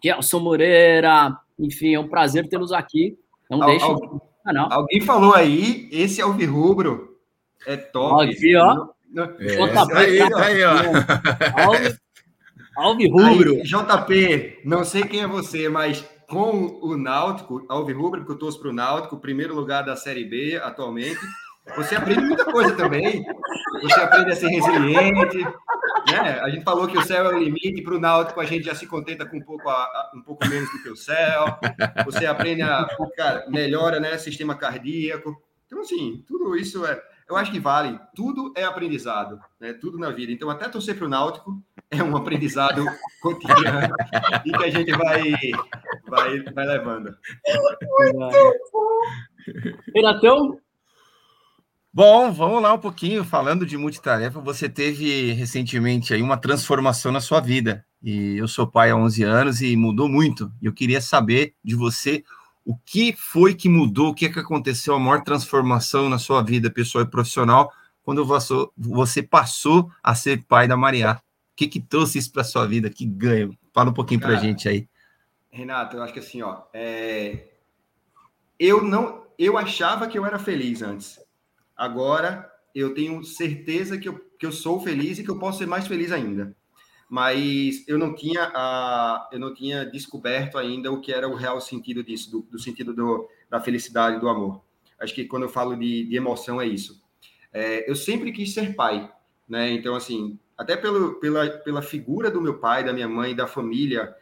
[0.02, 3.16] Gelson Moreira, enfim, é um prazer tê-los aqui.
[3.51, 4.73] Não Al, canal.
[4.73, 7.16] Alguém falou aí, esse Alvirrubro
[7.66, 8.31] é top.
[8.31, 8.88] Aqui, ó.
[9.38, 10.73] É, JP, aí, tá, aí, ó.
[12.77, 13.62] Alvirrubro.
[13.62, 18.71] JP, não sei quem é você, mas com o Náutico, Alvirrubro, porque eu torço para
[18.71, 21.21] o Náutico, primeiro lugar da Série B atualmente.
[21.74, 23.24] Você aprende muita coisa também.
[23.83, 25.38] Você aprende a ser resiliente.
[25.38, 26.40] Né?
[26.40, 27.83] A gente falou que o céu é o limite.
[27.83, 30.70] Para o Náutico, a gente já se contenta com um pouco, a, um pouco menos
[30.70, 31.59] do que o céu.
[32.05, 32.87] Você aprende a.
[33.16, 34.16] Cara, melhora né?
[34.18, 35.37] sistema cardíaco.
[35.66, 37.02] Então, assim, tudo isso é.
[37.29, 37.98] Eu acho que vale.
[38.14, 39.40] Tudo é aprendizado.
[39.59, 39.72] Né?
[39.72, 40.31] Tudo na vida.
[40.31, 42.85] Então, até torcer para o Náutico é um aprendizado
[43.20, 43.94] cotidiano
[44.44, 45.33] e que a gente vai,
[46.07, 47.16] vai, vai levando.
[47.46, 49.00] Muito bom.
[49.94, 50.61] Renatão?
[51.96, 57.22] Bom, vamos lá um pouquinho, falando de multitarefa, você teve recentemente aí uma transformação na
[57.22, 61.00] sua vida, e eu sou pai há 11 anos e mudou muito, e eu queria
[61.00, 62.22] saber de você
[62.66, 66.42] o que foi que mudou, o que, é que aconteceu, a maior transformação na sua
[66.42, 68.26] vida pessoal e profissional, quando
[68.76, 71.12] você passou a ser pai da Maria.
[71.14, 72.90] O que, que trouxe isso para sua vida?
[72.90, 73.56] Que ganho?
[73.72, 74.87] Fala um pouquinho para a gente aí.
[75.50, 77.54] Renato, eu acho que assim, ó, é...
[78.61, 81.24] eu não, eu achava que eu era feliz antes.
[81.76, 85.66] Agora eu tenho certeza que eu, que eu sou feliz e que eu posso ser
[85.66, 86.54] mais feliz ainda.
[87.08, 91.60] Mas eu não tinha a, eu não tinha descoberto ainda o que era o real
[91.60, 94.62] sentido disso, do, do sentido do, da felicidade, do amor.
[94.98, 97.02] Acho que quando eu falo de, de emoção é isso.
[97.52, 99.10] É, eu sempre quis ser pai,
[99.48, 99.70] né?
[99.70, 104.14] Então assim, até pelo, pela, pela figura do meu pai, da minha mãe, da família,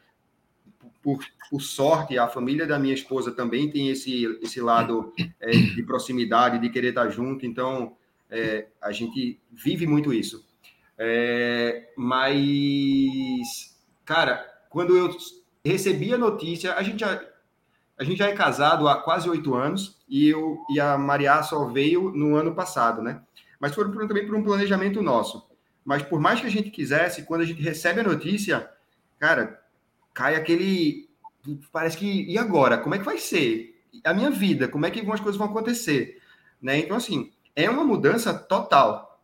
[1.04, 5.82] por, por, sorte, a família da minha esposa também tem esse, esse lado é, de
[5.82, 7.94] proximidade, de querer estar junto, então
[8.30, 10.42] é, a gente vive muito isso.
[10.96, 15.14] É, mas, cara, quando eu
[15.62, 17.22] recebi a notícia, a gente já,
[17.98, 21.66] a gente já é casado há quase oito anos e, eu, e a Maria só
[21.66, 23.20] veio no ano passado, né?
[23.60, 25.46] Mas foi também por um planejamento nosso.
[25.84, 28.70] Mas por mais que a gente quisesse, quando a gente recebe a notícia,
[29.18, 29.60] cara,
[30.14, 31.10] cai aquele.
[31.70, 32.24] Parece que.
[32.30, 32.78] E agora?
[32.78, 33.74] Como é que vai ser?
[34.02, 36.20] A minha vida, como é que as coisas vão acontecer?
[36.62, 36.78] Né?
[36.78, 39.20] Então, assim, é uma mudança total.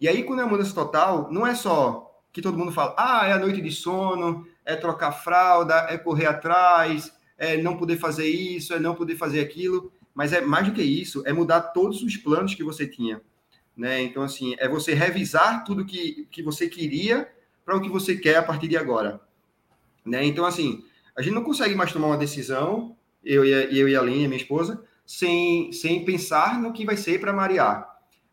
[0.00, 3.26] E aí, quando é uma mudança total, não é só que todo mundo fala, ah,
[3.26, 8.26] é a noite de sono, é trocar fralda, é correr atrás, é não poder fazer
[8.26, 9.92] isso, é não poder fazer aquilo.
[10.14, 13.20] Mas é mais do que isso, é mudar todos os planos que você tinha.
[13.76, 14.02] Né?
[14.02, 17.30] Então, assim, é você revisar tudo que, que você queria
[17.64, 19.20] para o que você quer a partir de agora.
[20.04, 20.24] Né?
[20.24, 20.84] Então, assim,
[21.16, 24.28] a gente não consegue mais tomar uma decisão, eu e a, eu e a Aline,
[24.28, 27.88] minha esposa, sem, sem pensar no que vai ser para marear.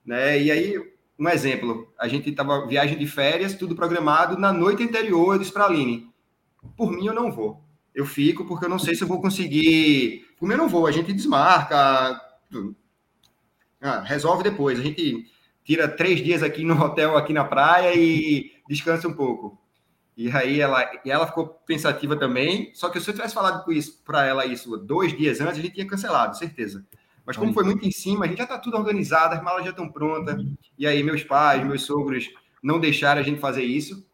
[0.05, 0.41] Né?
[0.41, 5.33] E aí, um exemplo, a gente estava viagem de férias, tudo programado, na noite anterior
[5.33, 6.09] eu disse para a Aline,
[6.77, 7.61] por mim eu não vou.
[7.93, 10.25] Eu fico porque eu não sei se eu vou conseguir.
[10.37, 11.75] Por mim eu não vou, a gente desmarca,
[13.81, 14.79] ah, resolve depois.
[14.79, 15.25] A gente
[15.63, 19.59] tira três dias aqui no hotel, aqui na praia e descansa um pouco.
[20.19, 22.71] E aí ela, e ela ficou pensativa também.
[22.73, 25.61] Só que se eu tivesse falado com isso para ela isso dois dias antes, a
[25.61, 26.85] gente tinha cancelado, certeza.
[27.25, 29.69] Mas como foi muito em cima, a gente já está tudo organizado, as malas já
[29.69, 30.35] estão prontas.
[30.77, 32.29] E aí meus pais, meus sogros
[32.61, 34.05] não deixaram a gente fazer isso.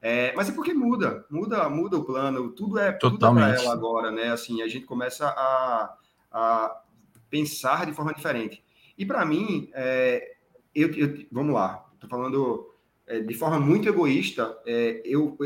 [0.00, 2.50] É, mas é porque muda, muda, muda o plano.
[2.50, 4.32] Tudo é, tudo é para ela agora, né?
[4.32, 5.94] Assim, a gente começa a,
[6.32, 6.82] a
[7.30, 8.64] pensar de forma diferente.
[8.98, 10.34] E para mim, é,
[10.74, 12.71] eu, eu, vamos lá, estou falando
[13.12, 15.36] é, de forma muito egoísta, é, eu,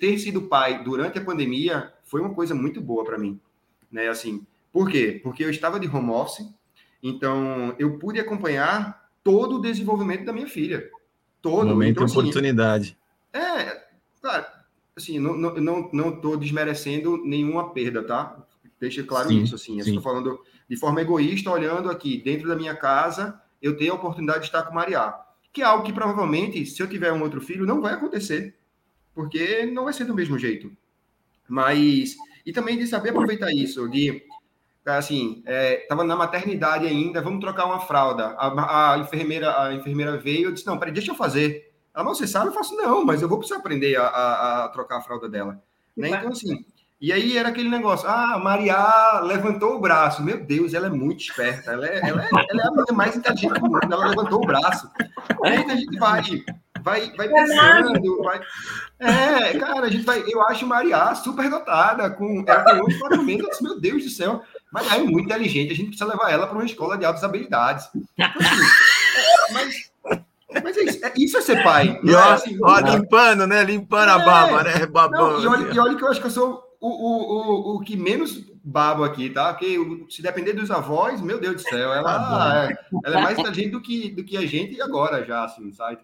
[0.00, 3.38] ter sido pai durante a pandemia foi uma coisa muito boa para mim,
[3.90, 4.08] né?
[4.08, 5.20] Assim, por quê?
[5.22, 6.44] Porque eu estava de home office,
[7.00, 10.90] então eu pude acompanhar todo o desenvolvimento da minha filha,
[11.40, 11.68] todo.
[11.68, 12.98] Momento então, assim, oportunidade.
[13.32, 13.84] É,
[14.20, 14.46] claro,
[14.96, 18.44] assim, não não não não estou desmerecendo nenhuma perda, tá?
[18.80, 19.78] Deixa claro sim, isso, assim.
[19.78, 24.40] Estou falando de forma egoísta, olhando aqui dentro da minha casa, eu tenho a oportunidade
[24.40, 25.23] de estar com Maria
[25.54, 28.56] que é algo que provavelmente, se eu tiver um outro filho, não vai acontecer,
[29.14, 30.70] porque não vai ser do mesmo jeito.
[31.48, 34.26] Mas, e também de saber aproveitar isso, de,
[34.84, 35.44] assim,
[35.78, 38.34] estava é, na maternidade ainda, vamos trocar uma fralda.
[38.36, 41.72] A, a, enfermeira a enfermeira veio e disse, não, peraí, deixa eu fazer.
[41.94, 42.48] Ela, você sabe?
[42.48, 45.62] Eu faço, não, mas eu vou precisar aprender a, a, a trocar a fralda dela.
[45.96, 46.08] Né?
[46.08, 46.66] Então, assim,
[47.00, 50.22] e aí era aquele negócio, ah, Maria levantou o braço.
[50.22, 51.72] Meu Deus, ela é muito esperta.
[51.72, 53.92] Ela é, ela é, ela é a mulher mais inteligente do mundo.
[53.92, 54.90] Ela levantou o braço.
[55.44, 56.22] Aí a gente vai,
[56.82, 58.40] vai, vai pensando, vai.
[59.00, 60.24] É, cara, a gente vai.
[60.26, 62.44] Eu acho Maria super dotada, com.
[62.46, 63.60] Ela tem 11 quatro meses.
[63.60, 64.42] Meu Deus do céu.
[64.72, 67.86] Maria é muito inteligente, a gente precisa levar ela para uma escola de altas habilidades.
[67.86, 68.04] Assim,
[69.52, 69.90] mas
[70.62, 71.98] mas é isso, é, isso é ser pai.
[72.02, 73.64] E ó, é assim, ó, limpando, né?
[73.64, 74.86] Limpando é, a baba, né?
[74.86, 75.40] Babando.
[75.40, 77.80] Não, e, olha, e olha que eu acho que eu sou o, o, o, o
[77.80, 79.54] que menos babo aqui, tá?
[79.54, 79.78] Porque
[80.10, 83.70] se depender dos avós, meu Deus do céu, ela, tá é, ela é mais inteligente
[83.70, 85.98] do que, do que a gente agora já, assim, sabe?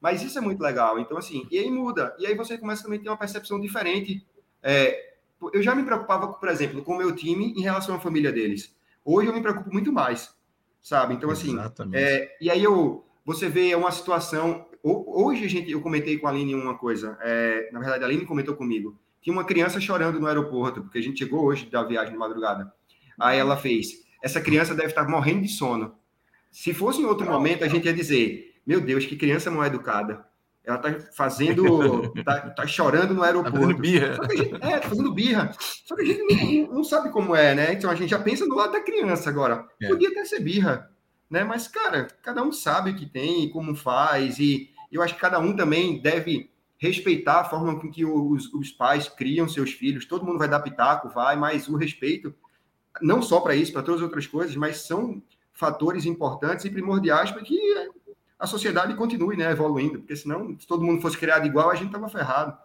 [0.00, 1.00] Mas isso é muito legal.
[1.00, 2.14] Então, assim, e aí muda.
[2.16, 4.24] E aí você começa também a ter uma percepção diferente.
[4.62, 5.14] É,
[5.52, 8.72] eu já me preocupava, por exemplo, com o meu time em relação à família deles.
[9.04, 10.32] Hoje eu me preocupo muito mais,
[10.80, 11.14] sabe?
[11.14, 11.56] Então, assim,
[11.92, 14.64] é, e aí eu, você vê uma situação.
[14.82, 17.18] Hoje a gente, eu comentei com a Aline uma coisa.
[17.20, 21.02] É, na verdade, a Aline comentou comigo tinha uma criança chorando no aeroporto, porque a
[21.02, 22.72] gente chegou hoje da viagem de madrugada.
[23.18, 25.94] Aí ela fez: essa criança deve estar morrendo de sono.
[26.50, 30.24] Se fosse em outro momento, a gente ia dizer: meu Deus, que criança mal educada.
[30.64, 33.58] ela tá fazendo, tá, tá chorando no aeroporto.
[33.58, 34.18] Tá fazendo birra.
[34.30, 35.52] Gente, é, tá fazendo birra.
[35.58, 37.72] Só que a gente não, não, sabe como é, né?
[37.72, 39.66] Então a gente já pensa do lado da criança agora.
[39.82, 39.88] É.
[39.88, 40.90] Podia até ser birra,
[41.28, 41.44] né?
[41.44, 44.38] Mas, cara, cada um sabe o que tem e como faz.
[44.38, 48.72] E eu acho que cada um também deve respeitar a forma com que os, os
[48.72, 50.06] pais criam seus filhos.
[50.06, 52.34] Todo mundo vai dar pitaco, vai, mas o respeito,
[53.02, 57.30] não só para isso, para todas as outras coisas, mas são fatores importantes e primordiais
[57.30, 57.60] para que
[58.38, 61.88] a sociedade continue né, evoluindo, porque senão, se todo mundo fosse criado igual, a gente
[61.88, 62.56] estava ferrado.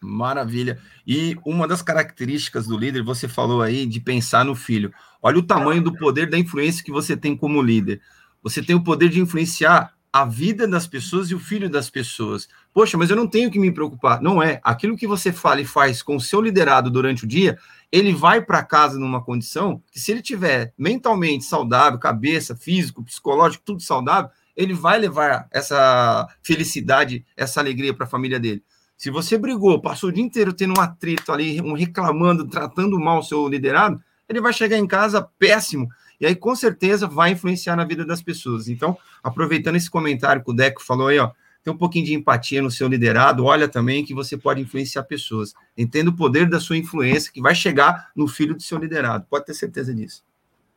[0.00, 0.80] Maravilha.
[1.04, 4.92] E uma das características do líder, você falou aí de pensar no filho.
[5.20, 8.00] Olha o tamanho do poder da influência que você tem como líder.
[8.42, 12.46] Você tem o poder de influenciar a vida das pessoas e o filho das pessoas.
[12.74, 14.20] Poxa, mas eu não tenho que me preocupar.
[14.20, 14.60] Não é.
[14.62, 17.58] Aquilo que você fala e faz com o seu liderado durante o dia,
[17.90, 23.64] ele vai para casa numa condição que, se ele tiver mentalmente saudável, cabeça, físico, psicológico,
[23.64, 28.62] tudo saudável, ele vai levar essa felicidade, essa alegria para a família dele.
[28.98, 33.20] Se você brigou, passou o dia inteiro tendo um atrito ali, um reclamando, tratando mal
[33.20, 35.88] o seu liderado, ele vai chegar em casa péssimo.
[36.22, 38.68] E aí, com certeza, vai influenciar na vida das pessoas.
[38.68, 41.32] Então, aproveitando esse comentário que o Deco falou aí, ó,
[41.64, 45.52] tem um pouquinho de empatia no seu liderado, olha também que você pode influenciar pessoas.
[45.76, 49.26] Entenda o poder da sua influência que vai chegar no filho do seu liderado.
[49.28, 50.22] Pode ter certeza disso.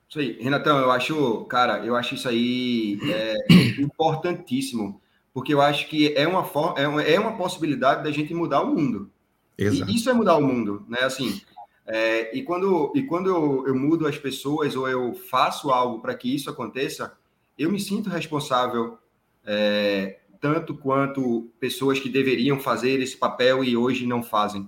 [0.09, 3.35] Isso aí, Renatão, eu acho, cara, eu acho isso aí é,
[3.79, 4.99] importantíssimo,
[5.31, 6.43] porque eu acho que é uma,
[6.75, 9.11] é uma, é uma possibilidade da gente mudar o mundo.
[9.55, 9.91] Exato.
[9.91, 11.01] E isso é mudar o mundo, né?
[11.01, 11.39] Assim,
[11.87, 16.15] é, e quando, e quando eu, eu mudo as pessoas ou eu faço algo para
[16.15, 17.13] que isso aconteça,
[17.57, 18.97] eu me sinto responsável
[19.45, 24.67] é, tanto quanto pessoas que deveriam fazer esse papel e hoje não fazem.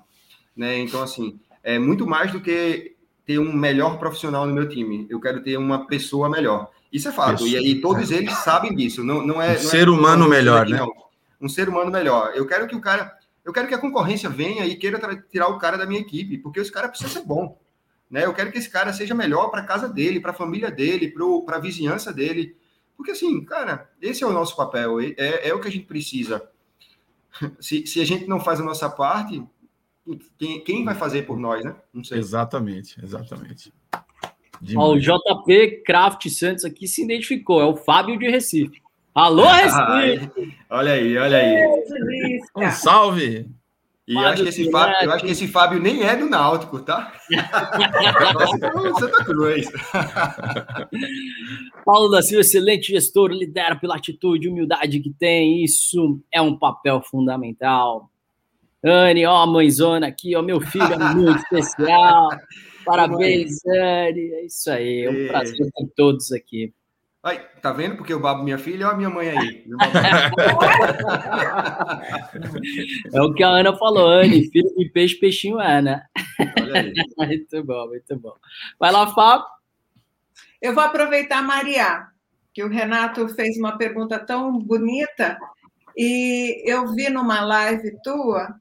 [0.56, 0.80] Né?
[0.80, 5.06] Então, assim, é muito mais do que ter um melhor profissional no meu time.
[5.10, 6.69] Eu quero ter uma pessoa melhor.
[6.91, 7.45] Isso é fato.
[7.45, 7.47] Isso.
[7.47, 9.03] E aí todos eles sabem disso.
[9.03, 9.49] Não, não é.
[9.49, 10.80] Um não é ser é, humano melhor, aqui, né?
[10.80, 10.91] Não.
[11.39, 12.32] Um ser humano melhor.
[12.34, 13.16] Eu quero que o cara.
[13.48, 15.00] Eu quero que a concorrência venha e queira
[15.32, 17.58] tirar o cara da minha equipe, porque esse cara precisa ser bom.
[18.12, 18.26] Né?
[18.26, 21.16] Eu quero que esse cara seja melhor para a casa dele, para a família dele,
[21.46, 22.58] para a vizinhança dele.
[22.98, 26.46] Porque, assim, cara, esse é o nosso papel, é, é o que a gente precisa.
[27.62, 29.42] Se, se a gente não faz a nossa parte,
[30.38, 31.74] quem, quem vai fazer por nós, né?
[31.94, 32.18] Não sei.
[32.18, 33.72] Exatamente, exatamente.
[34.76, 38.82] Ó, o JP Craft Santos aqui se identificou, é o Fábio de Recife.
[39.17, 40.56] Alô, Recife!
[40.69, 42.39] olha aí, olha aí.
[42.56, 43.49] Um salve!
[44.08, 46.80] E eu acho, que esse Fábio, eu acho que esse Fábio nem é do Náutico,
[46.82, 47.12] tá?
[48.99, 49.65] Santa Cruz.
[51.84, 55.63] Paulo da Silva, excelente gestor, lidera pela atitude e humildade que tem.
[55.63, 58.12] Isso é um papel fundamental.
[58.84, 62.30] Anne, ó, a mãezona aqui, ó, meu filho é muito especial.
[62.86, 64.32] Parabéns, Anne.
[64.34, 66.71] É isso aí, é um prazer ter todos aqui.
[67.28, 67.98] Aí, tá vendo?
[67.98, 69.66] Porque eu babo minha filha ou a minha mãe aí?
[73.13, 76.06] é o que a Ana falou, Anne, filho de peixe, peixinho é, né?
[76.62, 76.94] Olha aí.
[77.18, 78.34] muito bom, muito bom.
[78.80, 79.46] Vai lá, Fábio.
[80.62, 82.08] Eu vou aproveitar, Maria,
[82.54, 85.38] que o Renato fez uma pergunta tão bonita
[85.98, 88.56] e eu vi numa live tua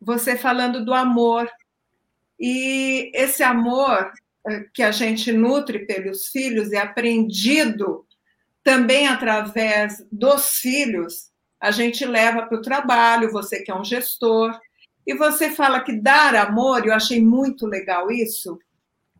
[0.00, 1.46] você falando do amor.
[2.40, 4.10] E esse amor
[4.74, 8.06] que a gente nutre pelos filhos é aprendido
[8.62, 11.30] também através dos filhos,
[11.60, 14.58] a gente leva para o trabalho, você que é um gestor,
[15.06, 18.58] e você fala que dar amor, eu achei muito legal isso,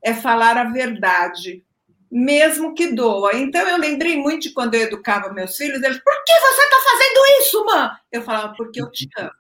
[0.02, 1.64] é falar a verdade,
[2.10, 3.35] mesmo que doa.
[3.37, 6.76] Então eu lembrei muito de quando eu educava meus filhos, eles, por que você está
[6.76, 7.90] fazendo isso, mãe?
[8.12, 9.31] Eu falava, porque eu te amo.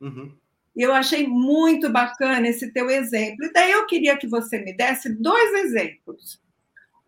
[0.00, 0.36] Uhum.
[0.76, 3.46] E eu achei muito bacana esse teu exemplo.
[3.46, 6.38] E daí eu queria que você me desse dois exemplos.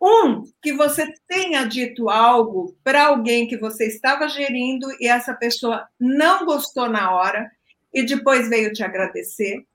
[0.01, 5.87] Um, que você tenha dito algo para alguém que você estava gerindo e essa pessoa
[5.99, 7.51] não gostou na hora
[7.93, 9.65] e depois veio te agradecer.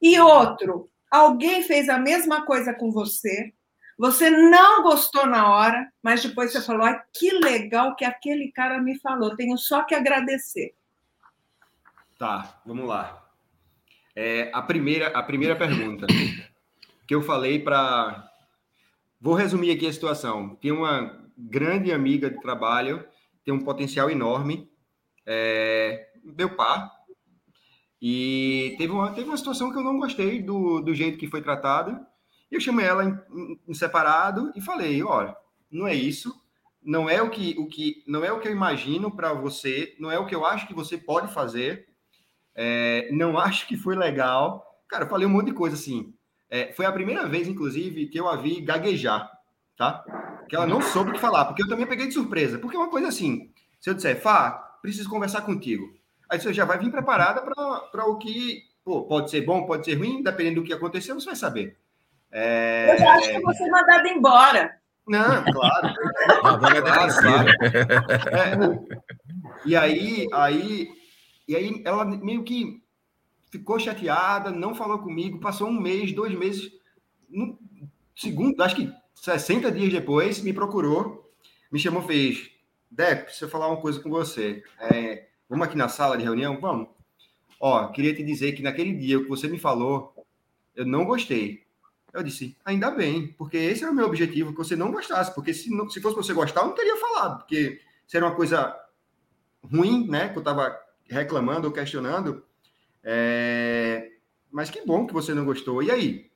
[0.00, 3.52] E outro, alguém fez a mesma coisa com você,
[3.96, 8.80] você não gostou na hora, mas depois você falou: ah, que legal que aquele cara
[8.82, 10.74] me falou, tenho só que agradecer.
[12.18, 13.21] Tá, vamos lá.
[14.14, 16.06] É, a, primeira, a primeira pergunta
[17.06, 18.28] que eu falei para.
[19.20, 20.56] Vou resumir aqui a situação.
[20.56, 23.04] Tem uma grande amiga de trabalho,
[23.44, 24.70] tem um potencial enorme,
[25.26, 26.88] é, meu pai,
[28.00, 31.40] e teve uma, teve uma situação que eu não gostei do, do jeito que foi
[31.40, 32.04] tratada.
[32.50, 35.36] Eu chamei ela em, em separado e falei: olha,
[35.70, 36.34] não é isso,
[36.82, 40.10] não é o que, o que, não é o que eu imagino para você, não
[40.10, 41.88] é o que eu acho que você pode fazer.
[42.54, 44.80] É, não acho que foi legal.
[44.88, 46.12] Cara, eu falei um monte de coisa assim.
[46.50, 49.30] É, foi a primeira vez, inclusive, que eu a vi gaguejar,
[49.76, 50.04] tá?
[50.48, 52.58] Que ela não soube o que falar, porque eu também peguei de surpresa.
[52.58, 53.50] Porque é uma coisa assim,
[53.80, 55.84] se eu disser, Fá, preciso conversar contigo.
[56.28, 57.42] Aí você já vai vir preparada
[57.90, 61.26] para o que pô, pode ser bom, pode ser ruim, dependendo do que aconteceu, você
[61.26, 61.76] vai saber.
[62.30, 62.92] É...
[62.92, 64.78] Eu já acho que você mandado embora.
[65.06, 65.94] Não, claro.
[66.40, 67.48] claro, claro.
[68.30, 68.54] É,
[69.66, 70.88] e aí, aí,
[71.46, 72.82] e aí ela meio que
[73.50, 76.72] ficou chateada, não falou comigo, passou um mês, dois meses,
[77.28, 77.58] no
[78.14, 81.30] segundo, acho que 60 dias depois, me procurou,
[81.70, 82.50] me chamou, fez,
[82.90, 84.62] Deco, preciso falar uma coisa com você.
[84.78, 86.60] É, vamos aqui na sala de reunião?
[86.60, 86.88] Vamos.
[87.58, 90.14] Ó, queria te dizer que naquele dia que você me falou,
[90.74, 91.64] eu não gostei.
[92.12, 95.54] Eu disse, ainda bem, porque esse era o meu objetivo, que você não gostasse, porque
[95.54, 98.76] se, não, se fosse você gostar, eu não teria falado, porque se era uma coisa
[99.64, 100.78] ruim, né, que eu estava
[101.08, 102.42] reclamando ou questionando,
[103.02, 104.10] é...
[104.50, 105.82] mas que bom que você não gostou.
[105.82, 106.30] E aí?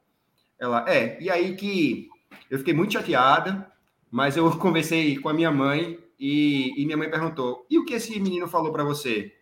[0.59, 2.09] Ela, é, e aí que
[2.51, 3.71] eu fiquei muito chateada,
[4.11, 7.95] mas eu conversei com a minha mãe e, e minha mãe perguntou, e o que
[7.95, 9.35] esse menino falou para você?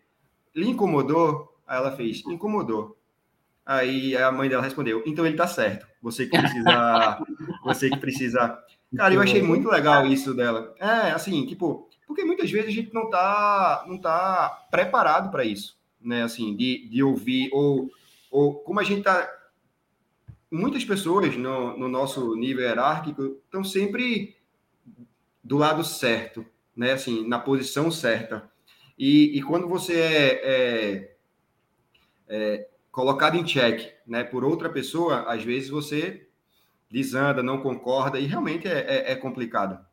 [0.55, 1.53] Lhe incomodou?
[1.67, 2.97] Aí ela fez, incomodou.
[3.65, 5.87] Aí a mãe dela respondeu: então ele tá certo.
[6.01, 7.19] Você que precisa.
[7.65, 8.63] você que precisa.
[8.95, 10.73] Cara, eu achei muito legal isso dela.
[10.79, 15.77] É, assim, tipo, porque muitas vezes a gente não tá, não tá preparado para isso,
[15.99, 16.23] né?
[16.23, 17.89] Assim, de, de ouvir, ou,
[18.29, 19.31] ou como a gente tá.
[20.51, 24.37] Muitas pessoas no, no nosso nível hierárquico estão sempre
[25.43, 26.45] do lado certo,
[26.75, 26.93] né?
[26.93, 28.49] Assim, na posição certa.
[28.97, 31.17] E, e quando você é, é,
[32.29, 36.27] é colocado em xeque né, por outra pessoa, às vezes você
[36.89, 39.85] desanda, não concorda, e realmente é, é, é complicado.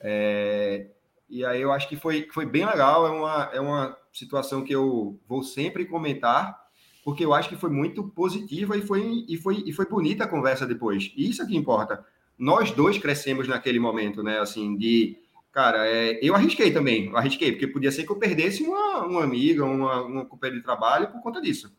[0.00, 0.86] É,
[1.30, 4.74] e aí eu acho que foi, foi bem legal, é uma, é uma situação que
[4.74, 6.58] eu vou sempre comentar,
[7.04, 10.28] porque eu acho que foi muito positiva e foi, e foi, e foi bonita a
[10.28, 11.12] conversa depois.
[11.16, 12.04] E isso é que importa.
[12.38, 14.38] Nós dois crescemos naquele momento, né?
[14.40, 15.16] Assim, de.
[15.52, 19.24] Cara, é, eu arrisquei também, eu arrisquei, porque podia ser que eu perdesse uma, uma
[19.24, 21.72] amiga, uma, uma companheira de trabalho por conta disso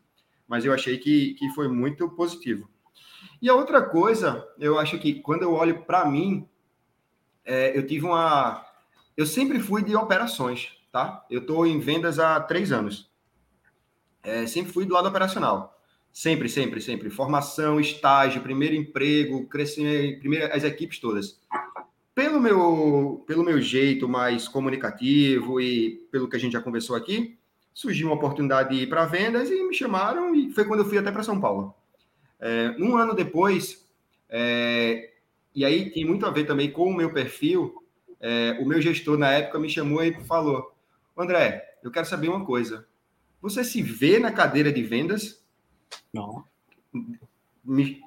[0.52, 2.70] mas eu achei que, que foi muito positivo.
[3.42, 6.46] E a outra coisa, eu acho que quando eu olho para mim,
[7.46, 8.62] é, eu tive uma.
[9.22, 11.24] Eu sempre fui de operações, tá?
[11.30, 13.08] Eu estou em vendas há três anos.
[14.24, 15.80] É, sempre fui do lado operacional.
[16.12, 17.12] Sempre, sempre, sempre.
[17.12, 21.40] Formação, estágio, primeiro emprego, crescimento, primeiro, as equipes todas.
[22.16, 27.38] Pelo meu, pelo meu jeito mais comunicativo e pelo que a gente já conversou aqui,
[27.76, 30.98] surgiu uma oportunidade de ir para vendas e me chamaram e foi quando eu fui
[30.98, 31.76] até para São Paulo.
[32.40, 33.88] É, um ano depois,
[34.28, 35.12] é,
[35.54, 37.81] e aí tem muito a ver também com o meu perfil,
[38.22, 40.74] é, o meu gestor na época me chamou e falou,
[41.18, 42.88] André, eu quero saber uma coisa,
[43.42, 45.44] você se vê na cadeira de vendas?
[46.14, 46.46] Não.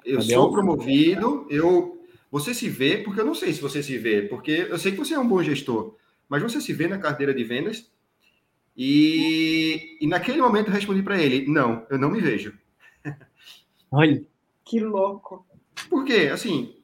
[0.05, 2.01] eu Cadê sou promovido, eu
[2.31, 4.99] você se vê, porque eu não sei se você se vê, porque eu sei que
[4.99, 5.95] você é um bom gestor,
[6.29, 7.89] mas você se vê na cadeira de vendas?
[8.77, 12.59] E, e naquele momento eu respondi para ele: não, eu não me vejo.
[13.91, 14.21] Olha,
[14.65, 15.47] que louco.
[15.89, 16.29] Por quê?
[16.33, 16.75] Assim,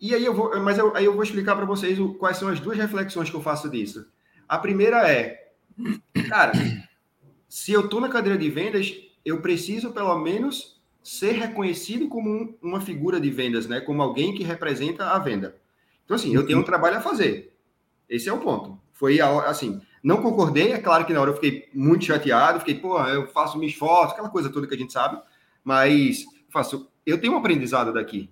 [0.00, 2.48] e aí eu vou, mas eu, aí eu vou explicar para vocês o, quais são
[2.48, 4.06] as duas reflexões que eu faço disso.
[4.48, 5.50] A primeira é,
[6.28, 6.52] cara,
[7.48, 8.94] se eu estou na cadeira de vendas,
[9.24, 13.80] eu preciso pelo menos ser reconhecido como um, uma figura de vendas, né?
[13.80, 15.56] Como alguém que representa a venda.
[16.04, 17.54] Então, assim, eu tenho um trabalho a fazer.
[18.08, 18.80] Esse é o ponto.
[18.92, 22.98] Foi assim, não concordei, é claro que na hora eu fiquei muito chateado, fiquei, pô,
[23.06, 25.20] eu faço minhas fotos, aquela coisa toda que a gente sabe,
[25.64, 28.30] mas faço, eu tenho um aprendizado daqui,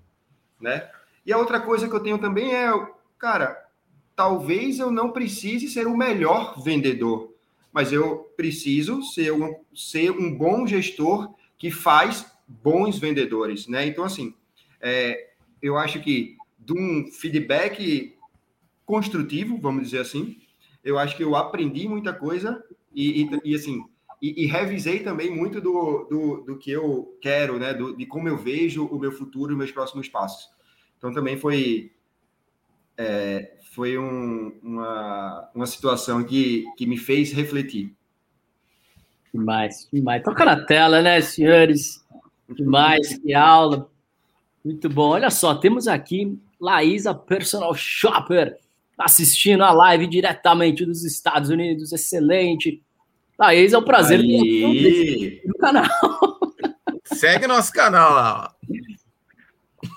[0.60, 0.90] né?
[1.28, 2.70] E a outra coisa que eu tenho também é,
[3.18, 3.68] cara,
[4.16, 7.34] talvez eu não precise ser o melhor vendedor,
[7.70, 13.86] mas eu preciso ser um, ser um bom gestor que faz bons vendedores, né?
[13.86, 14.34] Então, assim,
[14.80, 18.16] é, eu acho que de um feedback
[18.86, 20.40] construtivo, vamos dizer assim,
[20.82, 22.64] eu acho que eu aprendi muita coisa
[22.94, 23.84] e, e, e assim,
[24.22, 27.74] e, e, revisei também muito do, do, do que eu quero, né?
[27.74, 30.56] Do, de como eu vejo o meu futuro e meus próximos passos.
[30.98, 31.92] Então também foi
[32.96, 37.94] é, foi um, uma, uma situação que, que me fez refletir.
[39.32, 40.22] Demais, demais.
[40.22, 42.04] Toca na tela, né, senhores?
[42.48, 43.88] Demais, que aula.
[44.64, 45.10] Muito bom.
[45.10, 48.58] Olha só, temos aqui Laísa Personal Shopper
[48.98, 51.92] assistindo a live diretamente dos Estados Unidos.
[51.92, 52.82] Excelente.
[53.36, 55.88] Thaís, é um prazer ter no canal.
[57.04, 58.54] Segue nosso canal lá.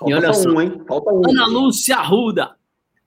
[0.06, 0.82] E olha só, um, hein?
[0.86, 1.22] Falta um.
[1.28, 2.56] Ana Lúcia Arruda.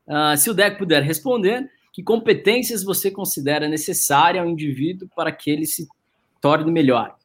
[0.07, 5.49] Uh, se o Deco puder responder, que competências você considera necessária ao indivíduo para que
[5.49, 5.87] ele se
[6.41, 7.15] torne melhor?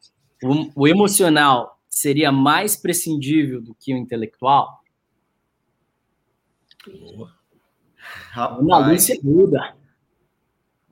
[0.43, 4.81] O, o emocional seria mais prescindível do que o intelectual?
[6.87, 7.31] Boa.
[8.31, 9.75] Rapaz, Ana Lúcia muda.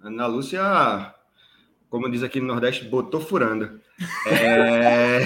[0.02, 1.14] Ana Lúcia
[1.90, 3.82] como diz aqui no Nordeste, botou furando.
[4.28, 5.20] É...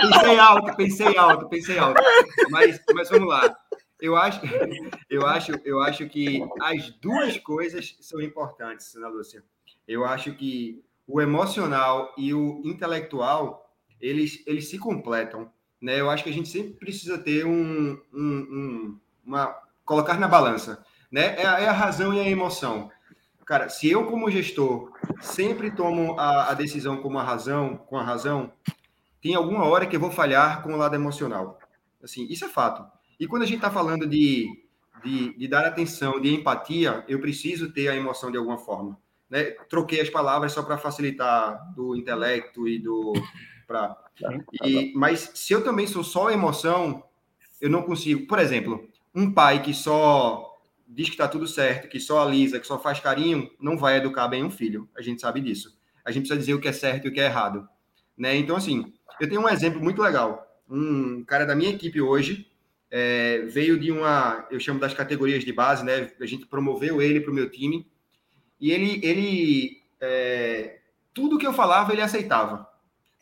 [0.00, 2.02] pensei, alto, pensei alto, pensei alto.
[2.50, 3.56] Mas, mas vamos lá.
[4.00, 4.40] Eu acho,
[5.08, 9.44] eu acho, eu acho que as duas coisas são importantes, Ana Lúcia.
[9.86, 13.70] Eu acho que o emocional e o intelectual
[14.00, 15.50] eles, eles se completam.
[15.80, 16.00] Né?
[16.00, 20.84] Eu acho que a gente sempre precisa ter um, um, um uma colocar na balança,
[21.10, 21.36] né?
[21.36, 22.90] É é a, razão e a emoção.
[23.44, 28.02] Cara, se eu como gestor sempre tomo a, a decisão como a razão, com a
[28.02, 28.52] razão,
[29.20, 31.58] tem alguma hora que eu vou falhar com o lado emocional.
[32.02, 32.84] Assim, isso é fato.
[33.18, 34.48] E quando a gente está falando de,
[35.04, 38.98] de, de, dar atenção, de empatia, eu preciso ter a emoção de alguma forma.
[39.30, 39.52] Né?
[39.68, 43.12] Troquei as palavras só para facilitar do intelecto e do.
[44.64, 47.04] E, mas se eu também sou só emoção,
[47.60, 48.26] eu não consigo.
[48.26, 50.51] Por exemplo, um pai que só
[50.92, 54.28] diz que está tudo certo, que só alisa, que só faz carinho, não vai educar
[54.28, 54.88] bem um filho.
[54.96, 55.76] A gente sabe disso.
[56.04, 57.66] A gente precisa dizer o que é certo e o que é errado.
[58.16, 58.36] Né?
[58.36, 60.46] Então, assim, eu tenho um exemplo muito legal.
[60.68, 62.46] Um cara da minha equipe hoje
[62.90, 66.10] é, veio de uma, eu chamo das categorias de base, né?
[66.20, 67.86] A gente promoveu ele para o meu time
[68.60, 70.78] e ele, ele é,
[71.14, 72.68] tudo que eu falava ele aceitava,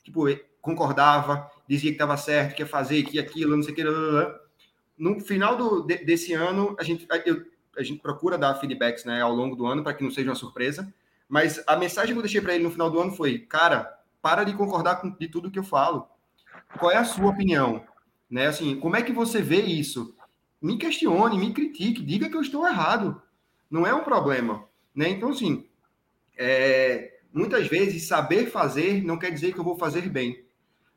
[0.02, 0.26] tipo
[0.60, 3.84] concordava, dizia que estava certo, que ia fazer, que aquilo, não sei o que.
[4.98, 7.44] No final do, de, desse ano a gente, eu,
[7.76, 10.34] a gente procura dar feedbacks, né, ao longo do ano para que não seja uma
[10.34, 10.92] surpresa.
[11.28, 14.44] Mas a mensagem que eu deixei para ele no final do ano foi: cara, para
[14.44, 16.08] de concordar com de tudo que eu falo.
[16.78, 17.84] Qual é a sua opinião?
[18.28, 18.46] Né?
[18.46, 20.14] Assim, como é que você vê isso?
[20.60, 23.20] Me questione, me critique, diga que eu estou errado.
[23.70, 24.64] Não é um problema.
[24.94, 25.08] Né?
[25.08, 25.66] Então, assim,
[26.36, 30.44] é, muitas vezes saber fazer não quer dizer que eu vou fazer bem.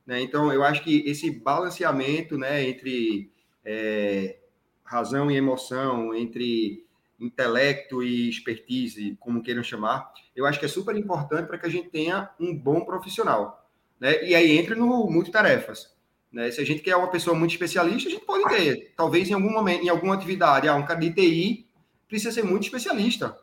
[0.05, 0.21] Né?
[0.21, 3.31] Então, eu acho que esse balanceamento né, entre
[3.63, 4.37] é,
[4.83, 6.85] razão e emoção, entre
[7.19, 11.69] intelecto e expertise, como queiram chamar, eu acho que é super importante para que a
[11.69, 13.67] gente tenha um bom profissional.
[13.99, 14.23] Né?
[14.25, 15.93] E aí entra no multitarefas.
[16.31, 16.51] Né?
[16.51, 18.93] Se a gente quer uma pessoa muito especialista, a gente pode ter.
[18.97, 21.67] Talvez em algum momento, em alguma atividade, ah, um cara de TI
[22.07, 23.37] precisa ser muito especialista.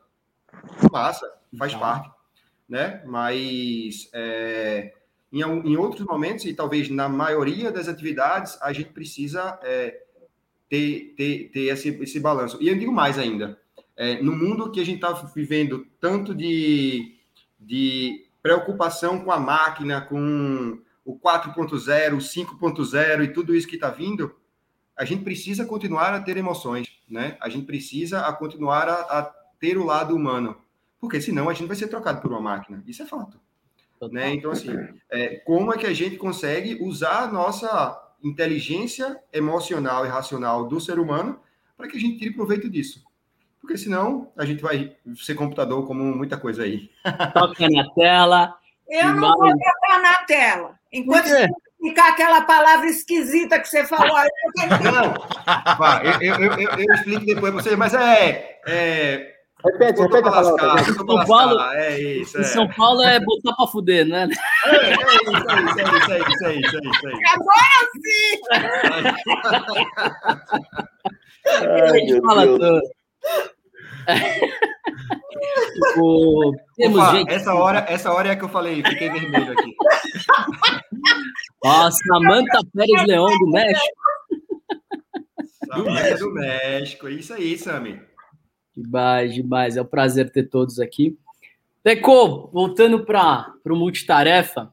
[0.90, 1.26] Passa,
[1.56, 1.80] faz então.
[1.80, 2.10] parte.
[2.68, 3.02] Né?
[3.06, 4.92] Mas é,
[5.32, 10.02] em, em, outros momentos, e talvez na maioria das atividades, a gente precisa é,
[10.70, 12.56] ter, ter, ter esse, esse balanço.
[12.62, 13.60] E eu digo mais ainda.
[13.96, 17.16] É, no mundo que a gente está vivendo tanto de,
[17.58, 23.90] de preocupação com a máquina, com o 4.0, o 5.0 e tudo isso que está
[23.90, 24.34] vindo,
[24.96, 27.36] a gente precisa continuar a ter emoções, né?
[27.40, 29.22] A gente precisa a continuar a, a,
[29.58, 30.56] ter o lado humano,
[31.00, 32.82] porque senão a gente vai ser trocado por uma máquina.
[32.86, 33.38] Isso é fato.
[34.10, 34.32] Né?
[34.32, 34.70] Então, assim,
[35.10, 40.80] é, como é que a gente consegue usar a nossa inteligência emocional e racional do
[40.80, 41.40] ser humano
[41.76, 43.02] para que a gente tire proveito disso?
[43.60, 46.90] Porque senão a gente vai ser computador como muita coisa aí.
[47.34, 48.54] Toca na tela.
[48.88, 50.80] Eu não vou tocar na tela.
[50.92, 51.48] Enquanto você
[51.80, 54.16] explicar aquela palavra esquisita que você falou.
[54.84, 58.60] Não, eu, eu, eu, eu, eu explico depois para você, mas é.
[58.66, 59.39] é...
[59.64, 60.84] Repete, repete a palavra.
[60.84, 62.44] São Paulo, é isso, é.
[62.44, 64.26] São Paulo é botar para fuder, né?
[64.64, 65.00] É, é isso,
[65.78, 67.06] é isso, é isso, é isso, é isso.
[67.34, 67.60] Agora
[67.92, 68.40] sim!
[71.46, 72.80] a gente fala tudo.
[75.98, 76.52] o...
[76.76, 77.32] Temos Opa, gente...
[77.32, 79.74] essa, hora, essa hora é que eu falei, fiquei vermelho aqui.
[81.64, 84.00] Ó, Samanta Pérez Leão do México.
[85.66, 88.09] Samanta do México, é isso aí, Sami.
[88.76, 89.76] Demais, demais.
[89.76, 91.18] É um prazer ter todos aqui.
[91.82, 94.72] Deco, voltando para o multitarefa,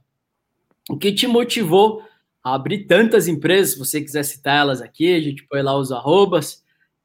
[0.90, 2.02] o que te motivou
[2.44, 3.74] a abrir tantas empresas?
[3.74, 6.64] Se você quiser citar elas aqui, a gente põe lá os arrobas.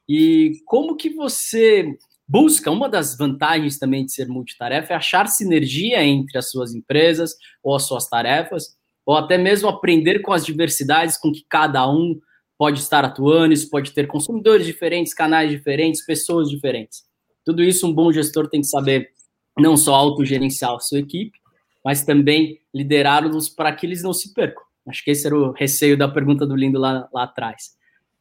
[0.09, 6.03] E como que você busca, uma das vantagens também de ser multitarefa é achar sinergia
[6.03, 11.17] entre as suas empresas ou as suas tarefas, ou até mesmo aprender com as diversidades
[11.17, 12.21] com que cada um
[12.63, 17.03] pode estar atuando, isso pode ter consumidores diferentes, canais diferentes, pessoas diferentes.
[17.45, 19.11] Tudo isso um bom gestor tem que saber
[19.59, 21.37] não só autogerenciar a sua equipe,
[21.85, 24.63] mas também liderá-los para que eles não se percam.
[24.87, 27.73] Acho que esse era o receio da pergunta do Lindo lá, lá atrás.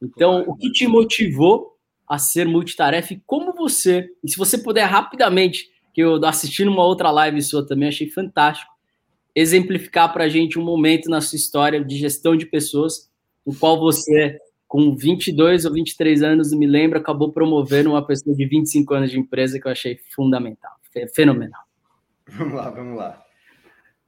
[0.02, 1.76] Então, o que te motivou
[2.08, 6.84] a ser multitarefa e como você, e se você puder rapidamente, que eu assisti numa
[6.84, 8.72] outra live sua também, achei fantástico,
[9.36, 13.11] exemplificar para a gente um momento na sua história de gestão de pessoas,
[13.46, 18.46] no qual você, com 22 ou 23 anos, me lembra, acabou promovendo uma pessoa de
[18.46, 20.72] 25 anos de empresa que eu achei fundamental,
[21.14, 21.62] fenomenal.
[22.26, 23.24] Vamos lá, vamos lá.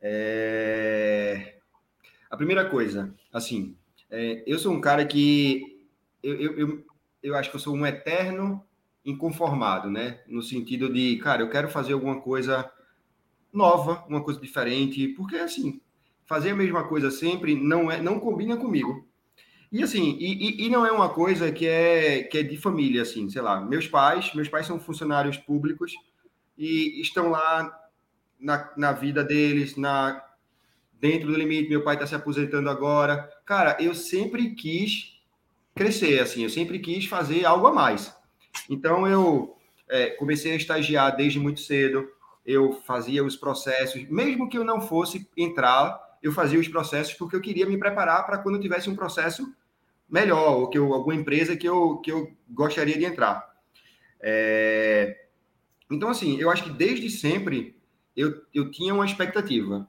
[0.00, 1.56] É...
[2.30, 3.76] A primeira coisa, assim,
[4.10, 5.80] é, eu sou um cara que
[6.22, 6.84] eu, eu, eu
[7.24, 8.62] eu acho que eu sou um eterno
[9.02, 10.20] inconformado, né?
[10.28, 12.70] No sentido de, cara, eu quero fazer alguma coisa
[13.50, 15.80] nova, uma coisa diferente, porque assim,
[16.26, 19.08] fazer a mesma coisa sempre não é, não combina comigo.
[19.74, 23.28] E assim, e, e, não é uma coisa que é que é de família, assim,
[23.28, 23.60] sei lá.
[23.60, 25.92] Meus pais, meus pais são funcionários públicos
[26.56, 27.76] e estão lá
[28.38, 30.24] na, na vida deles, na
[30.92, 31.68] dentro do limite.
[31.68, 33.28] Meu pai está se aposentando agora.
[33.44, 35.20] Cara, eu sempre quis
[35.74, 38.16] crescer, assim, eu sempre quis fazer algo a mais.
[38.70, 39.56] Então eu
[39.88, 42.08] é, comecei a estagiar desde muito cedo.
[42.46, 47.34] Eu fazia os processos, mesmo que eu não fosse entrar, eu fazia os processos porque
[47.34, 49.52] eu queria me preparar para quando eu tivesse um processo
[50.08, 53.44] melhor, ou que eu, alguma empresa que eu, que eu gostaria de entrar.
[54.20, 55.24] É...
[55.90, 57.76] Então, assim, eu acho que desde sempre
[58.16, 59.88] eu, eu tinha uma expectativa.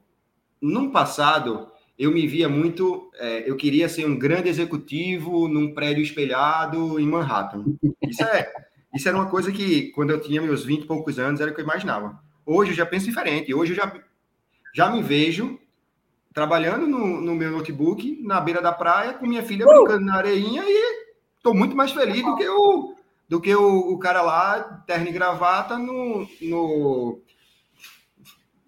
[0.60, 3.10] No passado, eu me via muito.
[3.14, 7.64] É, eu queria ser um grande executivo num prédio espelhado em Manhattan.
[8.02, 8.52] Isso, é,
[8.94, 11.54] isso era uma coisa que, quando eu tinha meus 20 e poucos anos, era o
[11.54, 12.18] que eu imaginava.
[12.44, 13.54] Hoje eu já penso diferente.
[13.54, 13.92] Hoje eu já,
[14.74, 15.58] já me vejo
[16.36, 19.84] trabalhando no, no, meu notebook, na beira da praia, com minha filha uh!
[19.84, 22.94] brincando na areinha e estou muito mais feliz do que o,
[23.26, 27.22] do que o, o cara lá, terno e gravata, no, no,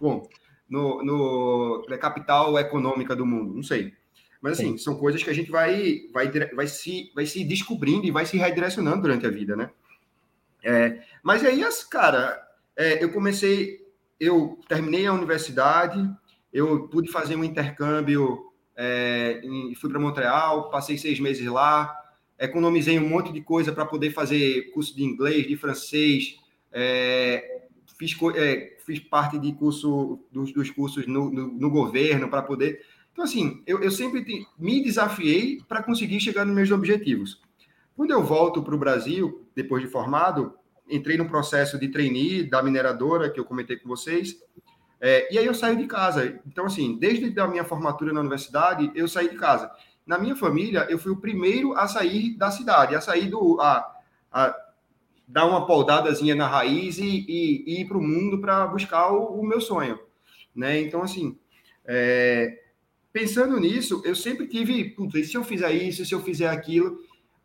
[0.01, 0.27] bom,
[0.66, 3.93] no, no, na capital econômica do mundo, não sei.
[4.41, 4.79] Mas, assim, Sim.
[4.79, 8.39] são coisas que a gente vai, vai, vai, se, vai se descobrindo e vai se
[8.39, 9.69] redirecionando durante a vida, né?
[10.64, 12.41] É, mas aí, cara,
[12.75, 13.87] é, eu comecei,
[14.19, 15.99] eu terminei a universidade,
[16.53, 19.40] eu pude fazer um intercâmbio, é,
[19.76, 21.94] fui para Montreal, passei seis meses lá,
[22.38, 26.36] economizei um monte de coisa para poder fazer curso de inglês, de francês,
[26.72, 27.62] é,
[27.99, 32.80] fiz, é, fiz parte de curso dos, dos cursos no, no, no governo para poder.
[33.12, 37.42] Então, assim, eu, eu sempre te, me desafiei para conseguir chegar nos meus objetivos.
[37.96, 40.55] Quando eu volto para o Brasil, depois de formado,
[40.88, 44.36] entrei no processo de trainee da mineradora que eu comentei com vocês,
[45.01, 46.40] é, e aí eu saio de casa.
[46.46, 49.70] Então, assim, desde a minha formatura na universidade, eu saí de casa.
[50.07, 53.61] Na minha família, eu fui o primeiro a sair da cidade, a sair do.
[53.61, 53.94] a,
[54.32, 54.55] a
[55.26, 59.40] dar uma poldadazinha na raiz e, e, e ir para o mundo para buscar o,
[59.40, 59.99] o, meu sonho.
[60.57, 60.80] Né?
[60.80, 61.36] Então, assim,
[61.84, 62.62] é,
[63.12, 66.99] pensando nisso, eu sempre tive, putz, se eu fizer isso, se eu fizer aquilo.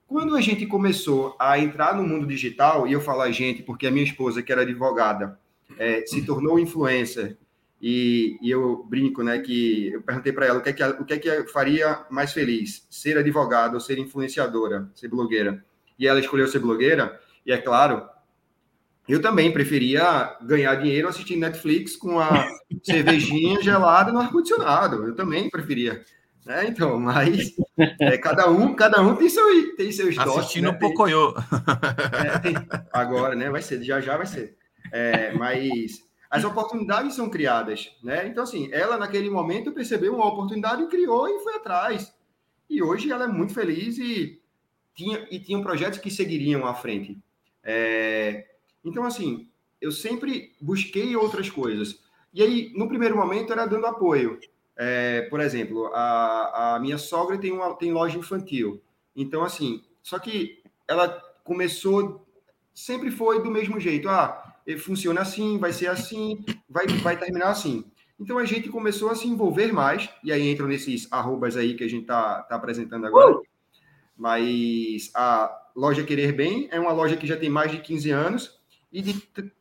[0.07, 3.85] Quando a gente começou a entrar no mundo digital, e eu falo a gente porque
[3.85, 5.37] a minha esposa, que era advogada,
[5.77, 7.37] é, se tornou influencer
[7.85, 11.03] e, e, eu brinco, né, que eu perguntei para ela o que é que, o
[11.03, 15.61] que é que faria mais feliz, ser advogada ou ser influenciadora, ser blogueira.
[15.99, 18.07] E ela escolheu ser blogueira, e é claro,
[19.05, 22.47] eu também preferia ganhar dinheiro assistindo Netflix com a
[22.81, 25.05] cervejinha gelada no ar-condicionado.
[25.05, 26.01] Eu também preferia.
[26.45, 26.67] Né?
[26.69, 27.53] Então, mas
[27.99, 30.77] é, cada um, cada um tem seu tem seus Assistindo né?
[30.79, 31.33] Pocoyo.
[32.13, 32.55] É, tem,
[32.93, 33.49] agora, né?
[33.49, 34.55] Vai ser, já já vai ser.
[34.89, 36.01] É, mas
[36.33, 38.27] as oportunidades são criadas, né?
[38.27, 42.11] Então, assim, ela naquele momento percebeu uma oportunidade e criou e foi atrás.
[42.67, 44.41] E hoje ela é muito feliz e
[44.95, 47.19] tinha, e tinha projetos que seguiriam à frente.
[47.63, 48.47] É,
[48.83, 49.47] então, assim,
[49.79, 52.01] eu sempre busquei outras coisas.
[52.33, 54.39] E aí, no primeiro momento, era dando apoio.
[54.75, 58.81] É, por exemplo, a, a minha sogra tem, uma, tem loja infantil.
[59.15, 61.09] Então, assim, só que ela
[61.43, 62.25] começou,
[62.73, 64.09] sempre foi do mesmo jeito.
[64.09, 64.42] Ah,
[64.77, 67.85] funciona assim, vai ser assim, vai, vai terminar assim.
[68.19, 71.83] Então a gente começou a se envolver mais, e aí entram nesses arrobas aí que
[71.83, 73.35] a gente está tá apresentando agora.
[73.35, 73.43] Uh!
[74.15, 78.59] Mas a loja Querer Bem é uma loja que já tem mais de 15 anos,
[78.91, 79.13] e de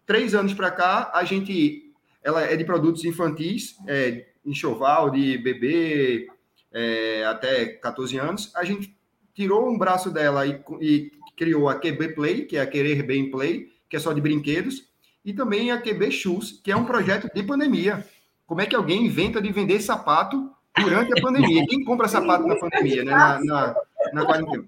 [0.04, 1.90] três anos para cá, a gente
[2.22, 6.28] ela é de produtos infantis, é, enxoval de bebê
[6.70, 8.54] é, até 14 anos.
[8.54, 8.94] A gente
[9.34, 13.30] tirou um braço dela e, e criou a QB Play, que é a Querer Bem
[13.30, 14.88] Play, que é só de brinquedos,
[15.24, 18.06] e também a QB Shoes, que é um projeto de pandemia.
[18.46, 21.64] Como é que alguém inventa de vender sapato durante a pandemia?
[21.66, 23.12] Quem compra sapato na pandemia, né?
[23.12, 23.74] na, na,
[24.12, 24.64] na quarentena?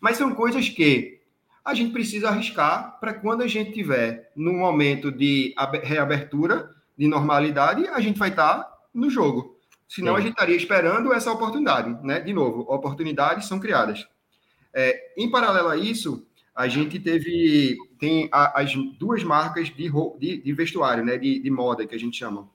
[0.00, 1.20] Mas são coisas que
[1.64, 7.86] a gente precisa arriscar para quando a gente tiver no momento de reabertura, de normalidade,
[7.88, 9.56] a gente vai estar no jogo.
[9.88, 10.18] Senão Sim.
[10.18, 12.18] a gente estaria esperando essa oportunidade, né?
[12.20, 14.06] De novo, oportunidades são criadas.
[14.74, 19.88] É, em paralelo a isso, a gente teve tem a, as duas marcas de,
[20.18, 22.50] de, de vestuário, né, de, de, moda que a gente chama.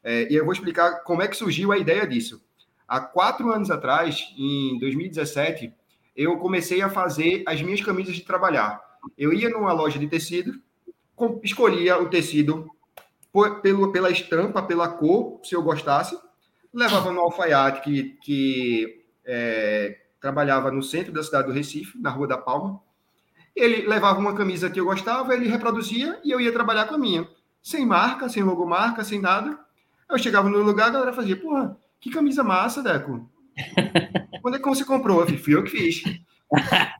[0.00, 2.40] É, e eu vou explicar como é que surgiu a ideia disso.
[2.86, 5.74] Há quatro anos atrás, em 2017,
[6.14, 8.80] eu comecei a fazer as minhas camisas de trabalhar.
[9.18, 10.62] Eu ia numa loja de tecido,
[11.42, 12.70] escolhia o tecido
[13.32, 16.16] por, pelo, pela estampa, pela cor, se eu gostasse,
[16.72, 22.28] levava no alfaiate que, que é, trabalhava no centro da cidade do Recife, na Rua
[22.28, 22.80] da Palma,
[23.54, 26.98] Ele levava uma camisa que eu gostava, ele reproduzia e eu ia trabalhar com a
[26.98, 27.28] minha.
[27.62, 29.58] Sem marca, sem logomarca, sem nada.
[30.08, 33.28] Eu chegava no lugar, a galera fazia, porra, que camisa massa, Deco.
[34.42, 35.20] Quando é que você comprou?
[35.20, 36.02] Eu falei, fui eu que fiz.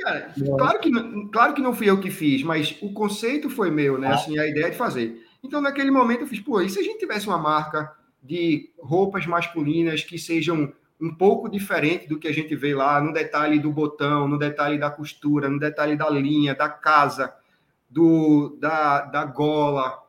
[0.00, 0.90] Cara, claro, que,
[1.30, 4.08] claro que não fui eu que fiz, mas o conceito foi meu, né?
[4.08, 5.22] Assim, a ideia de fazer.
[5.42, 7.92] Então, naquele momento, eu fiz, pô, e se a gente tivesse uma marca
[8.22, 13.12] de roupas masculinas que sejam um pouco diferente do que a gente vê lá, no
[13.12, 17.34] detalhe do botão, no detalhe da costura, no detalhe da linha, da casa,
[17.90, 20.02] do da, da gola,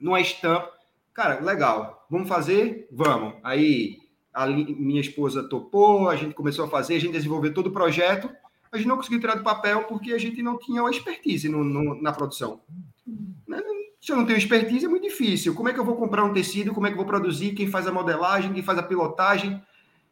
[0.00, 0.72] numa estampa.
[1.12, 2.06] Cara, legal.
[2.10, 2.88] Vamos fazer?
[2.90, 3.34] Vamos.
[3.42, 3.98] Aí
[4.32, 8.28] a minha esposa topou, a gente começou a fazer, a gente desenvolveu todo o projeto.
[8.72, 11.62] A gente não conseguiu tirar do papel porque a gente não tinha a expertise no,
[11.62, 12.60] no, na produção.
[13.46, 13.62] Né?
[14.00, 15.54] Se eu não tenho expertise, é muito difícil.
[15.54, 16.74] Como é que eu vou comprar um tecido?
[16.74, 17.54] Como é que eu vou produzir?
[17.54, 18.52] Quem faz a modelagem?
[18.52, 19.62] Quem faz a pilotagem?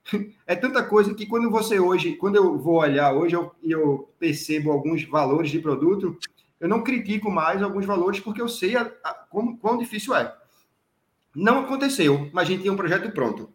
[0.46, 4.70] É tanta coisa que quando você hoje, quando eu vou olhar hoje, eu, eu percebo
[4.70, 6.16] alguns valores de produto,
[6.60, 10.34] eu não critico mais alguns valores porque eu sei a, a, como, quão difícil é.
[11.34, 13.50] Não aconteceu, mas a gente tinha um projeto pronto.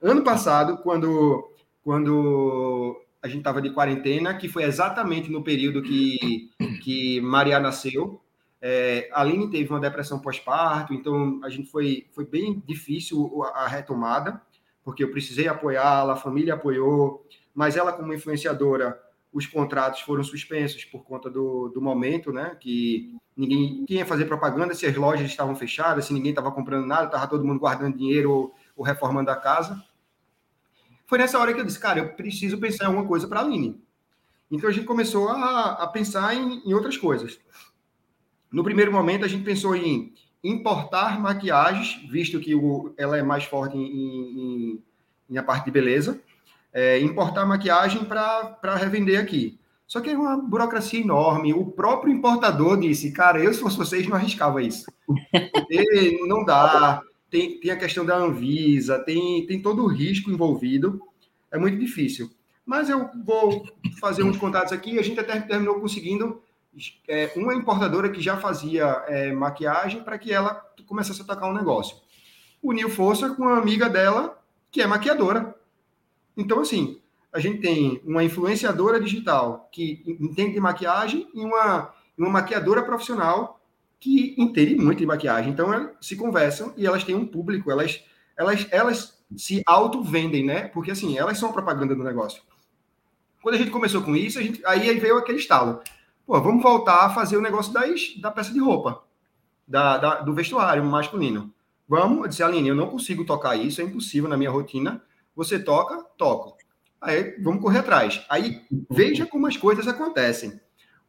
[0.00, 1.50] Ano passado, quando,
[1.82, 6.50] quando a gente estava de quarentena, que foi exatamente no período que,
[6.82, 8.20] que Maria nasceu,
[8.62, 13.64] é, a Aline teve uma depressão pós-parto, então a gente foi, foi bem difícil a,
[13.64, 14.40] a retomada
[14.84, 19.00] porque eu precisei apoiá-la, a família apoiou, mas ela, como influenciadora,
[19.32, 22.56] os contratos foram suspensos por conta do, do momento, né?
[22.60, 27.06] Que ninguém ia fazer propaganda se as lojas estavam fechadas, se ninguém estava comprando nada,
[27.06, 29.82] estava todo mundo guardando dinheiro ou, ou, reformando a casa.
[31.06, 33.42] Foi nessa hora que eu disse, cara, eu preciso pensar em alguma coisa para a
[33.44, 33.80] Aline.
[34.50, 37.38] Então a gente começou a, a pensar em, em outras coisas.
[38.50, 40.12] No primeiro momento, a gente pensou em
[40.42, 44.82] importar maquiagens, visto que o, ela é mais forte em, em,
[45.30, 46.20] em a parte de beleza,
[46.72, 49.58] é, importar maquiagem para revender aqui.
[49.86, 51.52] Só que é uma burocracia enorme.
[51.52, 54.86] O próprio importador disse, cara, eu se fosse vocês não arriscava isso.
[56.28, 57.02] Não dá.
[57.28, 61.00] Tem, tem a questão da Anvisa, tem, tem todo o risco envolvido.
[61.50, 62.30] É muito difícil.
[62.64, 63.64] Mas eu vou
[64.00, 64.96] fazer uns contatos aqui.
[64.96, 66.40] A gente até terminou conseguindo
[67.08, 70.54] é, uma importadora que já fazia é, maquiagem para que ela
[70.86, 71.96] começasse a tocar um negócio.
[72.62, 74.38] Uniu força com uma amiga dela,
[74.70, 75.54] que é maquiadora.
[76.36, 77.00] Então, assim,
[77.32, 83.60] a gente tem uma influenciadora digital que entende de maquiagem e uma, uma maquiadora profissional
[84.00, 85.52] que entende muito de maquiagem.
[85.52, 88.02] Então, elas se conversam e elas têm um público, elas,
[88.36, 90.68] elas, elas se auto-vendem, né?
[90.68, 92.42] Porque, assim, elas são propaganda do negócio.
[93.42, 95.80] Quando a gente começou com isso, a gente, aí veio aquele estalo
[96.30, 99.02] pô, vamos voltar a fazer o negócio das, da peça de roupa,
[99.66, 101.52] da, da, do vestuário masculino.
[101.88, 105.02] Vamos, eu disse, Aline, eu não consigo tocar isso, é impossível na minha rotina.
[105.34, 106.56] Você toca, toco.
[107.00, 108.24] Aí, vamos correr atrás.
[108.28, 110.60] Aí, veja como as coisas acontecem.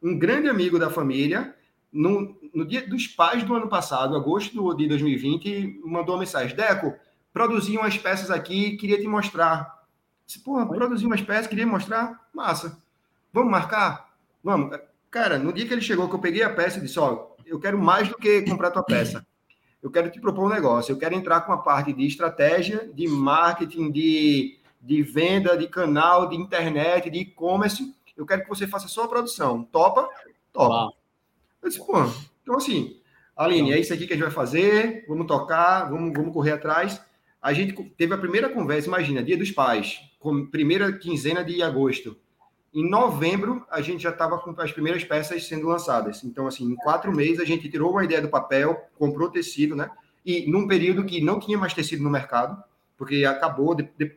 [0.02, 1.54] Um grande amigo da família,
[1.92, 6.94] no, no dia dos pais do ano passado, agosto de 2020, mandou uma mensagem: Deco,
[7.32, 9.86] produzi umas peças aqui, queria te mostrar.
[10.26, 12.28] Disse, porra, produzi umas peças, queria mostrar.
[12.34, 12.76] Massa.
[13.32, 14.12] Vamos marcar?
[14.42, 14.76] Vamos.
[15.12, 17.60] Cara, no dia que ele chegou, que eu peguei a peça e disse: Ó, eu
[17.60, 19.24] quero mais do que comprar tua peça.
[19.82, 20.90] Eu quero te propor um negócio.
[20.90, 26.30] Eu quero entrar com a parte de estratégia, de marketing, de, de venda, de canal,
[26.30, 27.94] de internet, de e-commerce.
[28.16, 29.64] Eu quero que você faça só a produção.
[29.64, 30.08] Topa?
[30.50, 30.96] Topa.
[31.60, 31.92] Eu disse, pô,
[32.42, 32.98] então assim,
[33.36, 37.02] Aline, é isso aqui que a gente vai fazer, vamos tocar, vamos, vamos correr atrás.
[37.40, 40.00] A gente teve a primeira conversa, imagina, Dia dos Pais,
[40.50, 42.16] primeira quinzena de agosto.
[42.74, 46.24] Em novembro, a gente já estava com as primeiras peças sendo lançadas.
[46.24, 49.90] Então, assim, em quatro meses, a gente tirou uma ideia do papel, comprou tecido, né?
[50.24, 52.62] E num período que não tinha mais tecido no mercado,
[52.96, 54.16] porque acabou, de, de,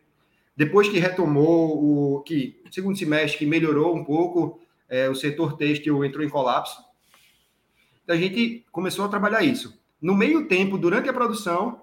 [0.55, 6.05] depois que retomou o que segundo semestre, que melhorou um pouco, é, o setor têxtil
[6.05, 6.81] entrou em colapso.
[8.03, 9.77] Então, a gente começou a trabalhar isso.
[10.01, 11.81] No meio tempo, durante a produção,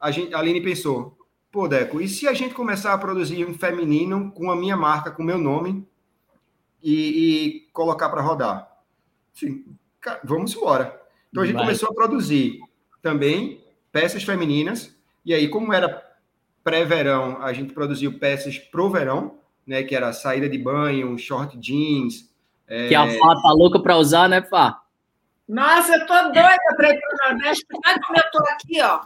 [0.00, 1.18] a, gente, a Aline pensou,
[1.52, 5.10] pô, Deco, e se a gente começar a produzir um feminino com a minha marca,
[5.10, 5.86] com o meu nome,
[6.82, 8.70] e, e colocar para rodar.
[9.32, 9.64] Sim,
[10.24, 11.00] vamos embora.
[11.30, 11.64] Então a gente Vai.
[11.64, 12.60] começou a produzir
[13.02, 14.96] também peças femininas,
[15.26, 16.06] e aí, como era
[16.62, 19.82] pré-verão, a gente produziu peças pro verão, né?
[19.82, 22.32] Que era saída de banho, short jeans.
[22.68, 22.86] É...
[22.86, 24.80] Que a Fá tá louca para usar, né, Fá?
[25.48, 27.66] Nossa, eu tô doida para ir para o Nordeste.
[27.86, 29.00] Olha como eu tô aqui, ó.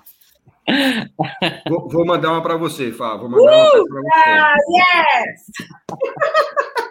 [1.68, 3.16] Vou, vou mandar uma para você, Fá.
[3.16, 4.29] Vou mandar uh, uma para você.
[4.29, 5.47] Ah, yes!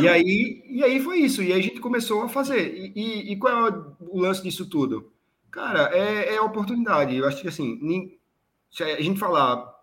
[0.00, 1.42] E aí, e aí foi isso.
[1.42, 2.74] E aí a gente começou a fazer.
[2.74, 3.70] E, e, e qual é
[4.00, 5.12] o lance disso tudo?
[5.50, 7.16] Cara, é, é oportunidade.
[7.16, 7.78] Eu acho que assim,
[8.70, 9.78] se a gente falar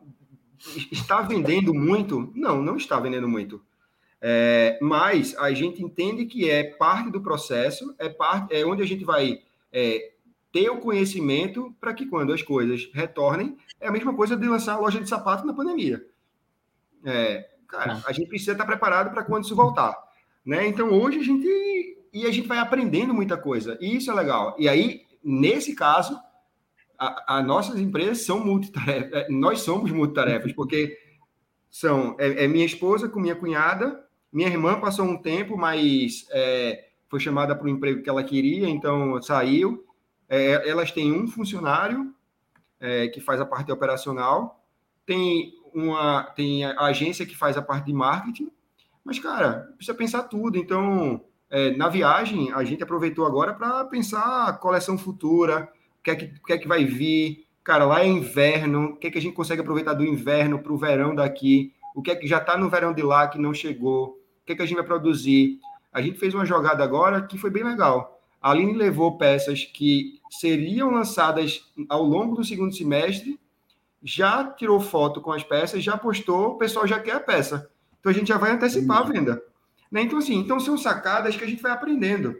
[0.91, 3.61] está vendendo muito, não, não está vendendo muito.
[4.21, 8.85] É, mas a gente entende que é parte do processo, é parte, é onde a
[8.85, 9.41] gente vai
[9.71, 10.13] é,
[10.51, 14.73] ter o conhecimento para que quando as coisas retornem, é a mesma coisa de lançar
[14.73, 16.03] a loja de sapato na pandemia.
[17.03, 19.95] É, cara, a gente precisa estar preparado para quando isso voltar,
[20.45, 20.67] né?
[20.67, 24.55] Então hoje a gente e a gente vai aprendendo muita coisa e isso é legal.
[24.57, 26.19] E aí nesse caso
[26.97, 30.97] as nossas empresas são multitarefas, é, nós somos multitarefas porque
[31.69, 34.05] são é, é minha esposa com minha cunhada
[34.35, 38.67] minha irmã passou um tempo, mas é, foi chamada para o emprego que ela queria,
[38.67, 39.85] então saiu.
[40.27, 42.13] É, elas têm um funcionário
[42.77, 44.61] é, que faz a parte operacional,
[45.05, 48.49] tem uma tem a agência que faz a parte de marketing,
[49.03, 50.57] mas, cara, precisa pensar tudo.
[50.57, 55.69] Então, é, na viagem, a gente aproveitou agora para pensar a coleção futura,
[55.99, 57.45] o que, é que, que é que vai vir.
[57.63, 60.71] Cara, lá é inverno, o que é que a gente consegue aproveitar do inverno para
[60.71, 63.53] o verão daqui, o que é que já está no verão de lá que não
[63.53, 65.59] chegou o que, é que a gente vai produzir.
[65.91, 68.21] A gente fez uma jogada agora que foi bem legal.
[68.39, 73.39] A Aline levou peças que seriam lançadas ao longo do segundo semestre,
[74.05, 77.67] já tirou foto com as peças, já postou, o pessoal já quer a peça.
[77.99, 79.41] Então a gente já vai antecipar a venda.
[79.91, 80.03] Né?
[80.03, 82.39] Então, assim, então são sacadas que a gente vai aprendendo.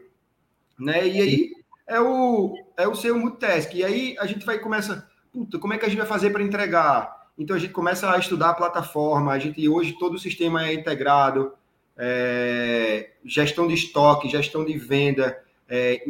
[0.78, 1.08] Né?
[1.08, 1.50] E aí
[1.88, 3.74] é o, é o seu multitask.
[3.74, 6.42] E aí a gente vai começa, puta, como é que a gente vai fazer para
[6.42, 7.30] entregar?
[7.36, 10.72] Então a gente começa a estudar a plataforma, a gente hoje todo o sistema é
[10.72, 11.52] integrado,
[11.98, 15.36] é, gestão de estoque, gestão de venda,
[15.68, 16.00] é,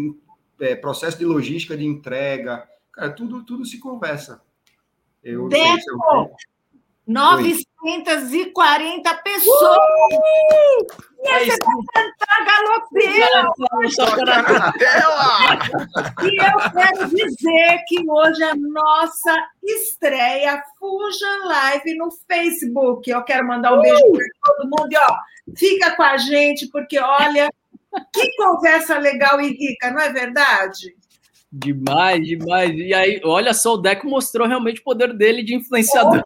[0.60, 4.44] é, processo de logística de entrega, cara, tudo, tudo se conversa.
[5.26, 6.30] Eu, Deco,
[7.04, 9.76] 940 pessoas!
[9.76, 10.86] Uh!
[11.24, 13.50] E aí você vai cantar galopeira!
[16.22, 23.10] e eu quero dizer que hoje é a nossa estreia Fuja Live no Facebook.
[23.10, 25.16] Eu quero mandar um beijo para todo mundo e ó,
[25.56, 27.50] fica com a gente, porque olha,
[28.12, 30.94] que conversa legal e rica, não é verdade?
[31.58, 32.70] Demais, demais.
[32.74, 36.22] E aí, olha só, o Deco mostrou realmente o poder dele de influenciador.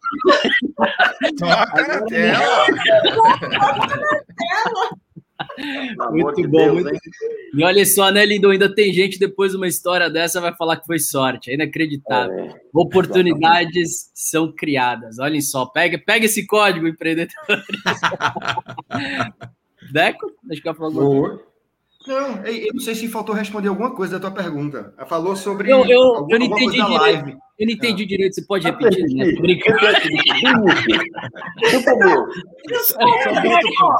[1.37, 2.65] Toca na tela!
[3.15, 4.89] Toca na tela!
[6.11, 6.99] Muito bom, Deus, muito...
[7.53, 8.49] E olha só, né, Lindo?
[8.49, 11.49] Ainda tem gente depois de uma história dessa vai falar que foi sorte.
[11.49, 12.45] É inacreditável.
[12.45, 15.17] É, Oportunidades são criadas.
[15.17, 17.33] Olhem só, pega, pega esse código, empreendedores.
[19.91, 21.50] Deco, deixa eu falar alguma coisa.
[22.07, 24.93] Não, eu não sei se faltou responder alguma coisa da tua pergunta.
[24.97, 25.71] Ela falou sobre.
[25.71, 27.01] Eu, eu, alguma, eu não entendi direito.
[27.01, 27.37] Live.
[27.59, 28.07] Eu não entendi ah.
[28.07, 28.33] direito.
[28.33, 29.03] Você pode repetir?
[29.13, 29.25] Né?
[31.61, 31.93] Desculpa,
[33.41, 33.95] Deco.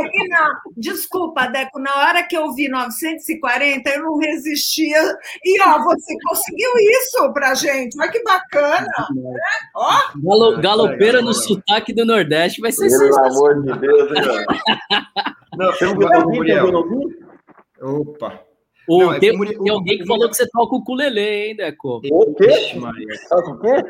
[0.00, 1.78] É na, desculpa, Deco.
[1.78, 5.00] Na hora que eu vi 940, eu não resistia.
[5.44, 7.96] E ó, você conseguiu isso pra gente.
[8.00, 8.88] Olha que bacana.
[9.14, 9.38] Né?
[9.76, 9.92] Ó.
[10.16, 14.46] Galo, galopeira no sotaque do Nordeste vai ser Pelo amor de Deus, hein,
[15.56, 17.25] Não, você não viu
[17.80, 18.40] Opa!
[18.88, 21.56] O, não, é tem, tem, tem alguém que falou que você toca o ukulele, hein,
[21.56, 22.00] Deco?
[22.10, 22.78] O quê?
[23.28, 23.84] Toca o quê?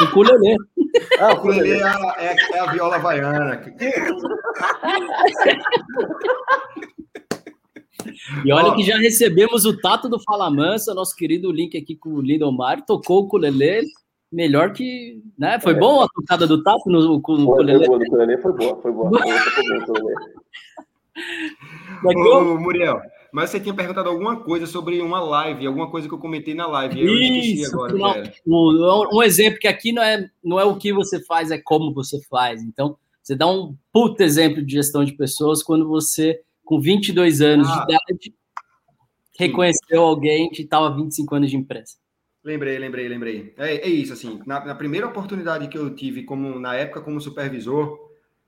[0.00, 0.56] O ukulele.
[1.20, 3.62] Ah, o ukulele é a, é, é a viola havaiana.
[8.44, 12.10] E olha que já recebemos o Tato do Fala Mansa, nosso querido link aqui com
[12.10, 13.86] o Lindomar, tocou o ukulele,
[14.32, 15.60] melhor que, né?
[15.60, 15.78] Foi é.
[15.78, 17.86] bom a tocada do Tato no, com o ukulele?
[17.86, 19.10] Foi boa, o ukulele foi boa, foi boa.
[22.04, 23.00] Ô, Muriel,
[23.32, 26.66] mas você tinha perguntado alguma coisa sobre uma live, alguma coisa que eu comentei na
[26.66, 27.00] live.
[27.00, 28.32] Eu Isso, agora.
[28.46, 31.94] Não, um exemplo que aqui não é, não é o que você faz, é como
[31.94, 32.62] você faz.
[32.62, 37.68] Então, você dá um puto exemplo de gestão de pessoas quando você, com 22 anos
[37.68, 38.34] ah, de idade,
[39.38, 41.94] reconheceu alguém que estava 25 anos de empresa.
[42.42, 43.54] Lembrei, lembrei, lembrei.
[43.56, 47.20] É, é isso, assim, na, na, primeira oportunidade que eu tive, como na época como
[47.20, 47.98] supervisor,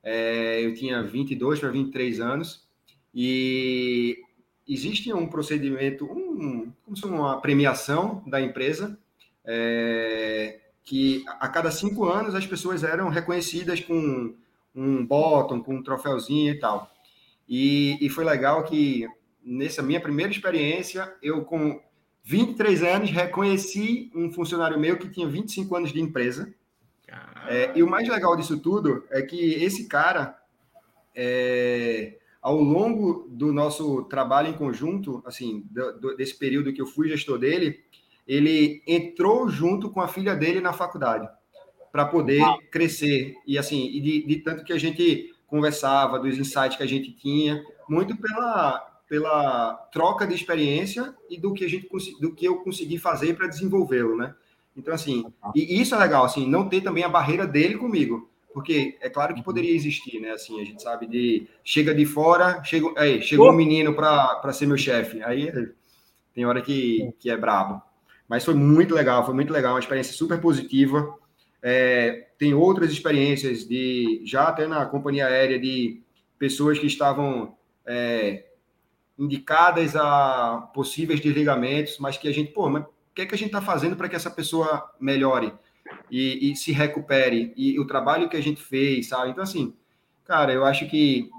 [0.03, 2.67] é, eu tinha 22 para 23 anos,
[3.15, 4.17] e
[4.69, 8.99] existe um procedimento, um, como se uma premiação da empresa,
[9.45, 14.35] é, que a cada cinco anos as pessoas eram reconhecidas com
[14.75, 16.91] um bottom, com um troféuzinho e tal.
[17.49, 19.07] E, e foi legal que,
[19.45, 21.81] nessa minha primeira experiência, eu com
[22.25, 26.53] 23 anos reconheci um funcionário meu que tinha 25 anos de empresa.
[27.49, 30.39] É, e o mais legal disso tudo é que esse cara,
[31.15, 36.87] é, ao longo do nosso trabalho em conjunto, assim, do, do, desse período que eu
[36.87, 37.79] fui gestor dele,
[38.27, 41.29] ele entrou junto com a filha dele na faculdade
[41.93, 42.57] para poder ah.
[42.71, 46.89] crescer e assim, e de, de, tanto que a gente conversava, dos insights que a
[46.89, 51.87] gente tinha, muito pela pela troca de experiência e do que a gente
[52.19, 54.35] do que eu consegui fazer para desenvolvê-lo, né?
[54.75, 58.97] Então assim, e isso é legal, assim, não ter também a barreira dele comigo, porque
[59.01, 60.31] é claro que poderia existir, né?
[60.33, 64.67] Assim, a gente sabe de chega de fora, chega, aí, chegou um menino para ser
[64.67, 65.23] meu chefe.
[65.23, 65.51] Aí
[66.35, 67.83] tem hora que, que é brabo.
[68.29, 71.15] Mas foi muito legal, foi muito legal, uma experiência super positiva.
[71.63, 76.03] É, tem outras experiências de já até na companhia aérea de
[76.39, 78.47] pessoas que estavam é,
[79.19, 83.39] indicadas a possíveis desligamentos, mas que a gente, pô, mas o que é que a
[83.39, 85.53] gente está fazendo para que essa pessoa melhore
[86.11, 87.53] e, e, se recupere?
[87.57, 89.31] E o trabalho que a gente fez, sabe?
[89.31, 89.75] Então, assim,
[90.25, 91.31] cara, eu acho que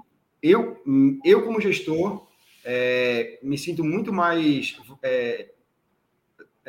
[0.42, 0.82] eu,
[1.24, 2.26] eu como gestor,
[2.64, 5.50] é, me sinto muito mais é,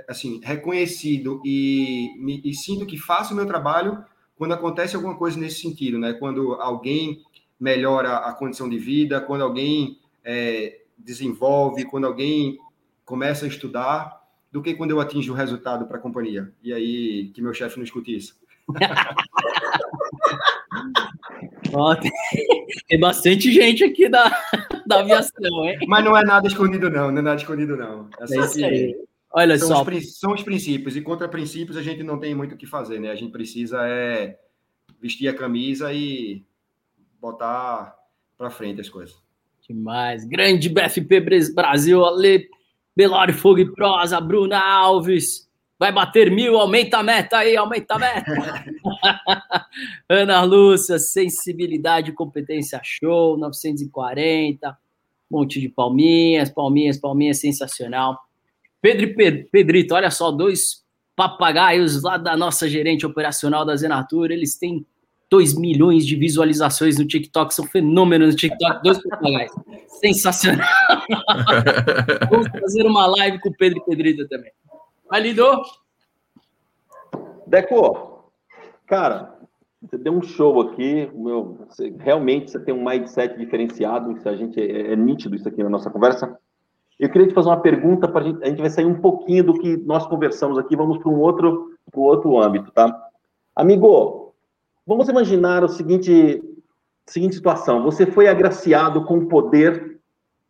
[0.08, 4.04] assim reconhecido e, me, e sinto que faço o meu trabalho
[4.38, 6.14] quando acontece alguma coisa nesse sentido, né?
[6.14, 7.24] Quando alguém
[7.60, 12.60] melhora a condição de vida, quando alguém é, desenvolve, quando alguém
[13.06, 14.25] começa a estudar,
[14.56, 16.50] do que quando eu atinjo o resultado para a companhia.
[16.64, 18.40] E aí, que meu chefe não escute isso.
[22.88, 24.32] tem bastante gente aqui da,
[24.88, 25.78] da aviação, hein?
[25.90, 27.12] Mas não é nada escondido, não.
[27.12, 28.10] Não é nada escondido, não.
[28.18, 28.96] É só é isso aí.
[29.30, 29.84] Olha são só.
[29.84, 30.96] Os, são os princípios.
[30.96, 33.12] E contra princípios a gente não tem muito o que fazer, né?
[33.12, 34.40] A gente precisa é
[35.02, 36.46] vestir a camisa e
[37.20, 37.94] botar
[38.38, 39.18] para frente as coisas.
[39.68, 40.24] Demais.
[40.24, 41.20] Grande BFP
[41.54, 42.48] Brasil, Ale,
[42.96, 45.46] Belório Fogo e Prosa, Bruna Alves.
[45.78, 48.66] Vai bater mil, aumenta a meta aí, aumenta a meta.
[50.08, 54.78] Ana Lúcia, sensibilidade, competência show, 940.
[55.30, 58.18] Monte de palminhas, palminhas, palminhas, sensacional.
[58.82, 60.86] Pedro e Pedrito, olha só, dois
[61.16, 64.86] papagaios lá da nossa gerente operacional da Zenatura, eles têm
[65.30, 69.52] 2 milhões de visualizações no TikTok, são fenômenos no TikTok, dois papagaios.
[69.88, 70.68] Sensacional.
[72.30, 74.52] Vamos fazer uma live com o Pedro e Pedrito também.
[75.10, 75.64] Validou?
[77.48, 78.32] Deco,
[78.86, 79.36] cara,
[79.82, 84.36] você deu um show aqui, meu, você, realmente você tem um mindset diferenciado, isso a
[84.36, 86.38] gente é, é, nítido isso aqui na nossa conversa.
[87.00, 89.44] Eu queria te fazer uma pergunta para a gente, a gente vai sair um pouquinho
[89.44, 92.96] do que nós conversamos aqui, vamos para um outro, para outro âmbito, tá?
[93.56, 94.25] Amigo,
[94.86, 96.42] vamos imaginar o seguinte,
[97.06, 100.00] seguinte situação: você foi agraciado com o poder,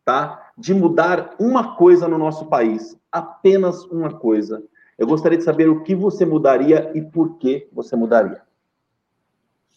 [0.03, 4.63] tá, de mudar uma coisa no nosso país, apenas uma coisa.
[4.97, 8.41] Eu gostaria de saber o que você mudaria e por que você mudaria.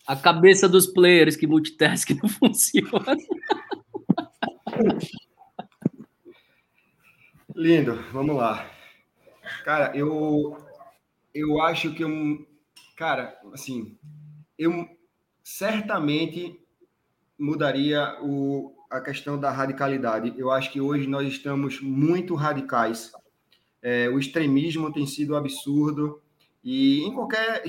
[0.06, 3.16] A cabeça dos players que multitask não funciona.
[7.54, 8.70] Lindo, vamos lá.
[9.64, 10.56] Cara, eu
[11.34, 12.46] eu acho que eu,
[12.96, 13.98] cara, assim,
[14.58, 14.88] eu
[15.42, 16.60] certamente
[17.38, 20.34] mudaria o, a questão da radicalidade.
[20.36, 23.12] Eu acho que hoje nós estamos muito radicais
[23.82, 26.20] é, o extremismo tem sido absurdo
[26.62, 27.62] e em qualquer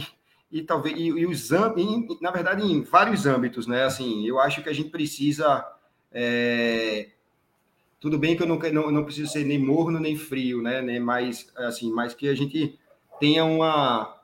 [0.51, 3.83] e talvez e, e os e, na verdade em vários âmbitos, né?
[3.83, 5.65] Assim, eu acho que a gente precisa
[6.11, 7.09] é,
[7.99, 10.81] tudo bem que eu não, não, não preciso ser nem morno nem frio, né?
[10.81, 12.79] Nem mais assim, mas que a gente
[13.19, 14.19] tenha uma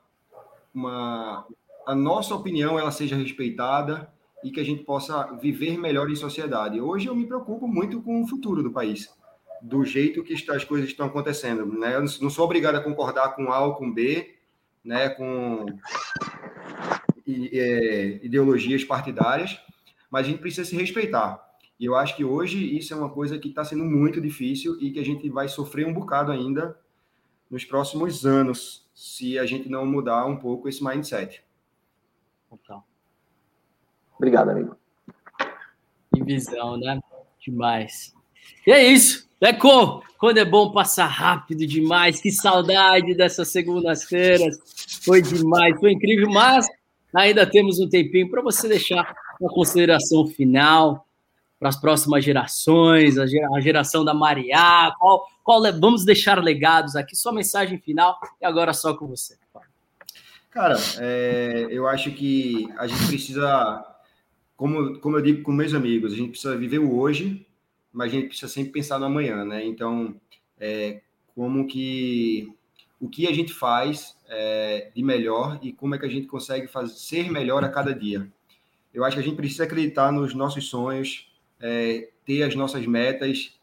[0.74, 1.46] uma
[1.86, 4.12] a nossa opinião ela seja respeitada
[4.42, 6.80] e que a gente possa viver melhor em sociedade.
[6.80, 9.08] Hoje eu me preocupo muito com o futuro do país
[9.62, 11.64] do jeito que as coisas estão acontecendo.
[11.66, 11.94] Né?
[11.94, 14.34] Eu não sou obrigado a concordar com A ou com B,
[14.84, 15.08] né?
[15.10, 15.66] com
[17.26, 19.58] é, ideologias partidárias,
[20.10, 21.44] mas a gente precisa se respeitar.
[21.78, 24.90] E eu acho que hoje isso é uma coisa que está sendo muito difícil e
[24.90, 26.76] que a gente vai sofrer um bocado ainda
[27.48, 31.45] nos próximos anos, se a gente não mudar um pouco esse mindset.
[34.16, 34.76] Obrigado, amigo.
[36.14, 37.00] Que visão, né?
[37.40, 38.14] Demais.
[38.66, 39.28] E é isso.
[39.40, 44.58] Deco, quando é bom passar rápido demais, que saudade dessas segundas-feiras.
[45.04, 46.66] Foi demais, foi incrível, mas
[47.14, 51.06] ainda temos um tempinho para você deixar uma consideração final
[51.58, 57.32] para as próximas gerações, a geração da Mariá, qual, qual vamos deixar legados aqui, sua
[57.32, 59.36] mensagem final e agora só com você.
[60.56, 63.84] Cara, é, eu acho que a gente precisa,
[64.56, 67.46] como, como eu digo com meus amigos, a gente precisa viver o hoje,
[67.92, 69.62] mas a gente precisa sempre pensar no amanhã, né?
[69.66, 70.18] Então,
[70.58, 71.02] é,
[71.34, 72.50] como que
[72.98, 76.66] o que a gente faz é, de melhor e como é que a gente consegue
[76.68, 78.26] fazer, ser melhor a cada dia.
[78.94, 81.30] Eu acho que a gente precisa acreditar nos nossos sonhos,
[81.60, 83.54] é, ter as nossas metas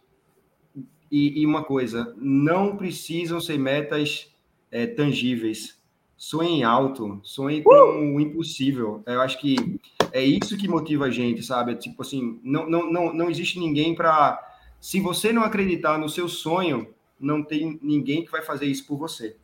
[1.12, 4.32] e, e, uma coisa, não precisam ser metas
[4.70, 5.82] é, tangíveis.
[6.24, 8.16] Sonhem alto, sonhem com uh!
[8.16, 9.04] o impossível.
[9.06, 9.78] Eu acho que
[10.10, 11.76] é isso que motiva a gente, sabe?
[11.76, 14.42] Tipo assim, não, não, não, não existe ninguém para.
[14.80, 16.88] Se você não acreditar no seu sonho,
[17.20, 19.36] não tem ninguém que vai fazer isso por você.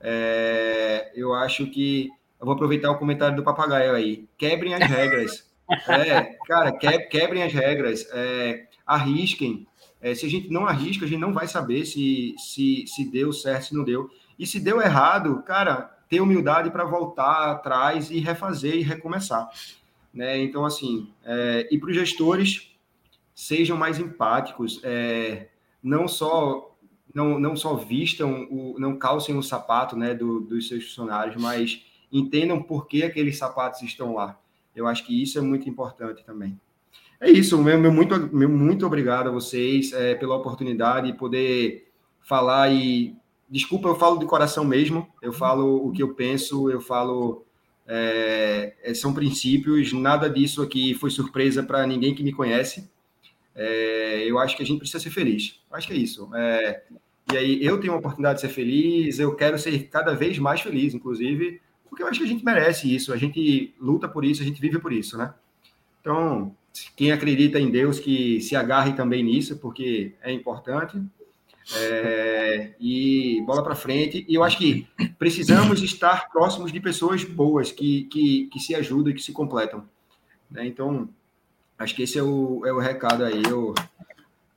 [0.00, 2.08] É, eu acho que
[2.40, 4.26] eu vou aproveitar o comentário do papagaio aí.
[4.38, 5.52] Quebrem as regras.
[5.88, 8.06] É, cara, que, quebrem as regras.
[8.12, 9.66] É, arrisquem.
[10.00, 13.30] É, se a gente não arrisca, a gente não vai saber se, se, se deu
[13.32, 14.10] certo, se não deu.
[14.38, 19.48] E se deu errado, cara, ter humildade para voltar atrás e refazer e recomeçar.
[20.12, 20.42] Né?
[20.42, 22.70] Então, assim, é, e para os gestores,
[23.34, 25.48] sejam mais empáticos, é,
[25.82, 26.70] não só
[27.14, 31.84] não, não só vistam, o, não calcem o sapato né, do, dos seus funcionários, mas
[32.10, 34.38] entendam por que aqueles sapatos estão lá.
[34.74, 36.58] Eu acho que isso é muito importante também.
[37.20, 41.92] É isso, meu, meu muito, meu, muito obrigado a vocês é, pela oportunidade de poder
[42.20, 43.16] falar e
[43.48, 47.44] desculpa, eu falo de coração mesmo, eu falo o que eu penso, eu falo
[47.86, 52.90] é, é são princípios, nada disso aqui foi surpresa para ninguém que me conhece.
[53.54, 55.60] É, eu acho que a gente precisa ser feliz.
[55.70, 56.28] Acho que é isso.
[56.34, 56.82] É,
[57.32, 60.60] e aí eu tenho a oportunidade de ser feliz, eu quero ser cada vez mais
[60.60, 64.42] feliz, inclusive, porque eu acho que a gente merece isso, a gente luta por isso,
[64.42, 65.32] a gente vive por isso, né?
[66.00, 66.54] Então,
[66.96, 71.00] quem acredita em Deus que se agarre também nisso, porque é importante.
[71.72, 74.24] É, e bola para frente.
[74.28, 74.86] E eu acho que
[75.18, 79.84] precisamos estar próximos de pessoas boas que, que, que se ajudam e que se completam.
[80.50, 80.66] Né?
[80.66, 81.08] Então,
[81.78, 83.42] acho que esse é o, é o recado aí.
[83.48, 83.74] Eu,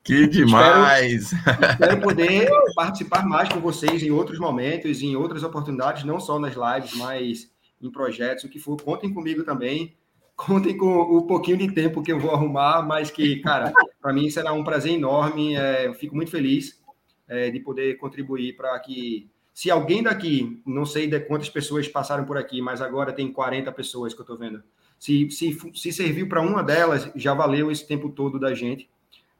[0.04, 1.32] que demais!
[1.32, 6.40] Espero, espero, poder participar mais com vocês em outros momentos, em outras oportunidades, não só
[6.40, 7.52] nas lives, mas
[7.82, 8.76] em projetos, o que for.
[8.82, 9.96] Contem comigo também.
[10.36, 14.30] Contem com o pouquinho de tempo que eu vou arrumar, mas que, cara, para mim
[14.30, 15.56] será um prazer enorme.
[15.56, 16.80] É, eu fico muito feliz
[17.28, 22.26] é, de poder contribuir para que, se alguém daqui, não sei de quantas pessoas passaram
[22.26, 24.64] por aqui, mas agora tem 40 pessoas que eu estou vendo.
[25.00, 28.90] Se, se, se serviu para uma delas, já valeu esse tempo todo da gente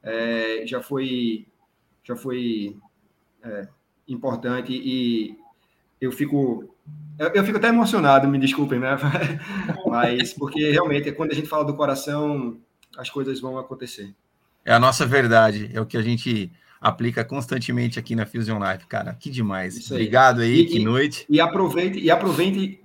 [0.02, 1.46] é, já foi,
[2.04, 2.76] já foi
[3.42, 3.68] é,
[4.06, 5.36] importante e
[6.00, 6.74] eu fico
[7.18, 8.96] eu, fico até emocionado, me desculpem, né?
[9.86, 12.56] Mas porque realmente quando a gente fala do coração,
[12.96, 14.14] as coisas vão acontecer.
[14.64, 16.50] É a nossa verdade, é o que a gente
[16.80, 19.16] aplica constantemente aqui na Fusion Life, cara.
[19.18, 19.90] Que demais.
[19.90, 19.96] Aí.
[19.96, 21.26] Obrigado aí, e, que noite.
[21.28, 22.80] E aproveite, e aproveite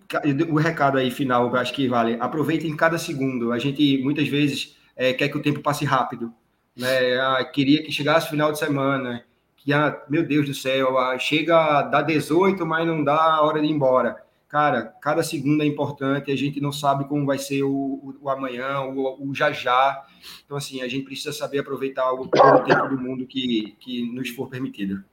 [0.49, 2.17] o recado aí final, acho que vale.
[2.19, 3.51] Aproveite em cada segundo.
[3.51, 6.33] A gente muitas vezes é, quer que o tempo passe rápido
[6.75, 7.17] né?
[7.19, 9.23] Ah, queria que chegasse final de semana,
[9.55, 13.61] que, ah, meu Deus do céu, ah, chega, dá 18, mas não dá a hora
[13.61, 14.22] de ir embora.
[14.53, 18.29] Cara, cada segundo é importante, a gente não sabe como vai ser o, o, o
[18.29, 20.05] amanhã, o, o, já já.
[20.45, 24.29] Então, assim, a gente precisa saber aproveitar o, o tempo do mundo que, que nos
[24.29, 25.03] for permitido.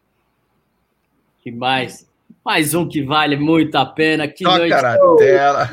[1.39, 2.07] Que mais?
[2.45, 4.29] Mais um que vale muito a pena.
[4.29, 4.83] Que Toca noite.
[4.83, 5.71] na tela.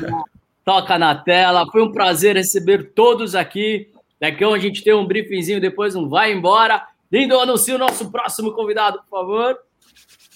[0.64, 1.66] Toca na tela.
[1.70, 3.90] Foi um prazer receber todos aqui.
[4.18, 6.86] Daqui a gente tem um briefingzinho, depois não vai embora.
[7.12, 9.58] Lindo, anuncie o nosso próximo convidado, por favor.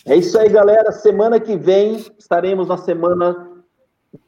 [0.04, 0.90] É isso aí, galera.
[0.90, 3.46] Semana que vem estaremos na semana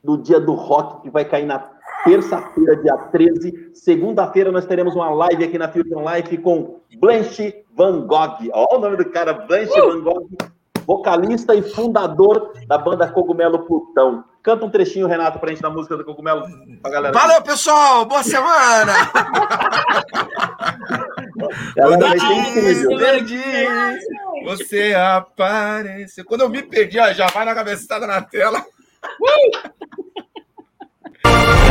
[0.03, 1.71] do dia do rock, que vai cair na
[2.05, 3.71] terça-feira, dia 13.
[3.73, 8.37] Segunda-feira nós teremos uma live aqui na Fusion Life com Blanche Van Gogh.
[8.53, 9.91] Olha o nome do cara, Blanche uh!
[9.91, 10.29] Van Gogh,
[10.87, 14.23] vocalista e fundador da banda Cogumelo Plutão.
[14.43, 16.43] Canta um trechinho, Renato, pra gente da música do Cogumelo
[16.83, 17.19] pra galera.
[17.19, 18.05] Valeu, pessoal!
[18.05, 18.93] Boa semana!
[21.75, 22.99] galera, vai ser incrível.
[24.45, 26.25] Você apareceu.
[26.25, 28.65] Quando eu me perdi, ó, já vai na cabeçada na tela.
[29.21, 29.75] Uh!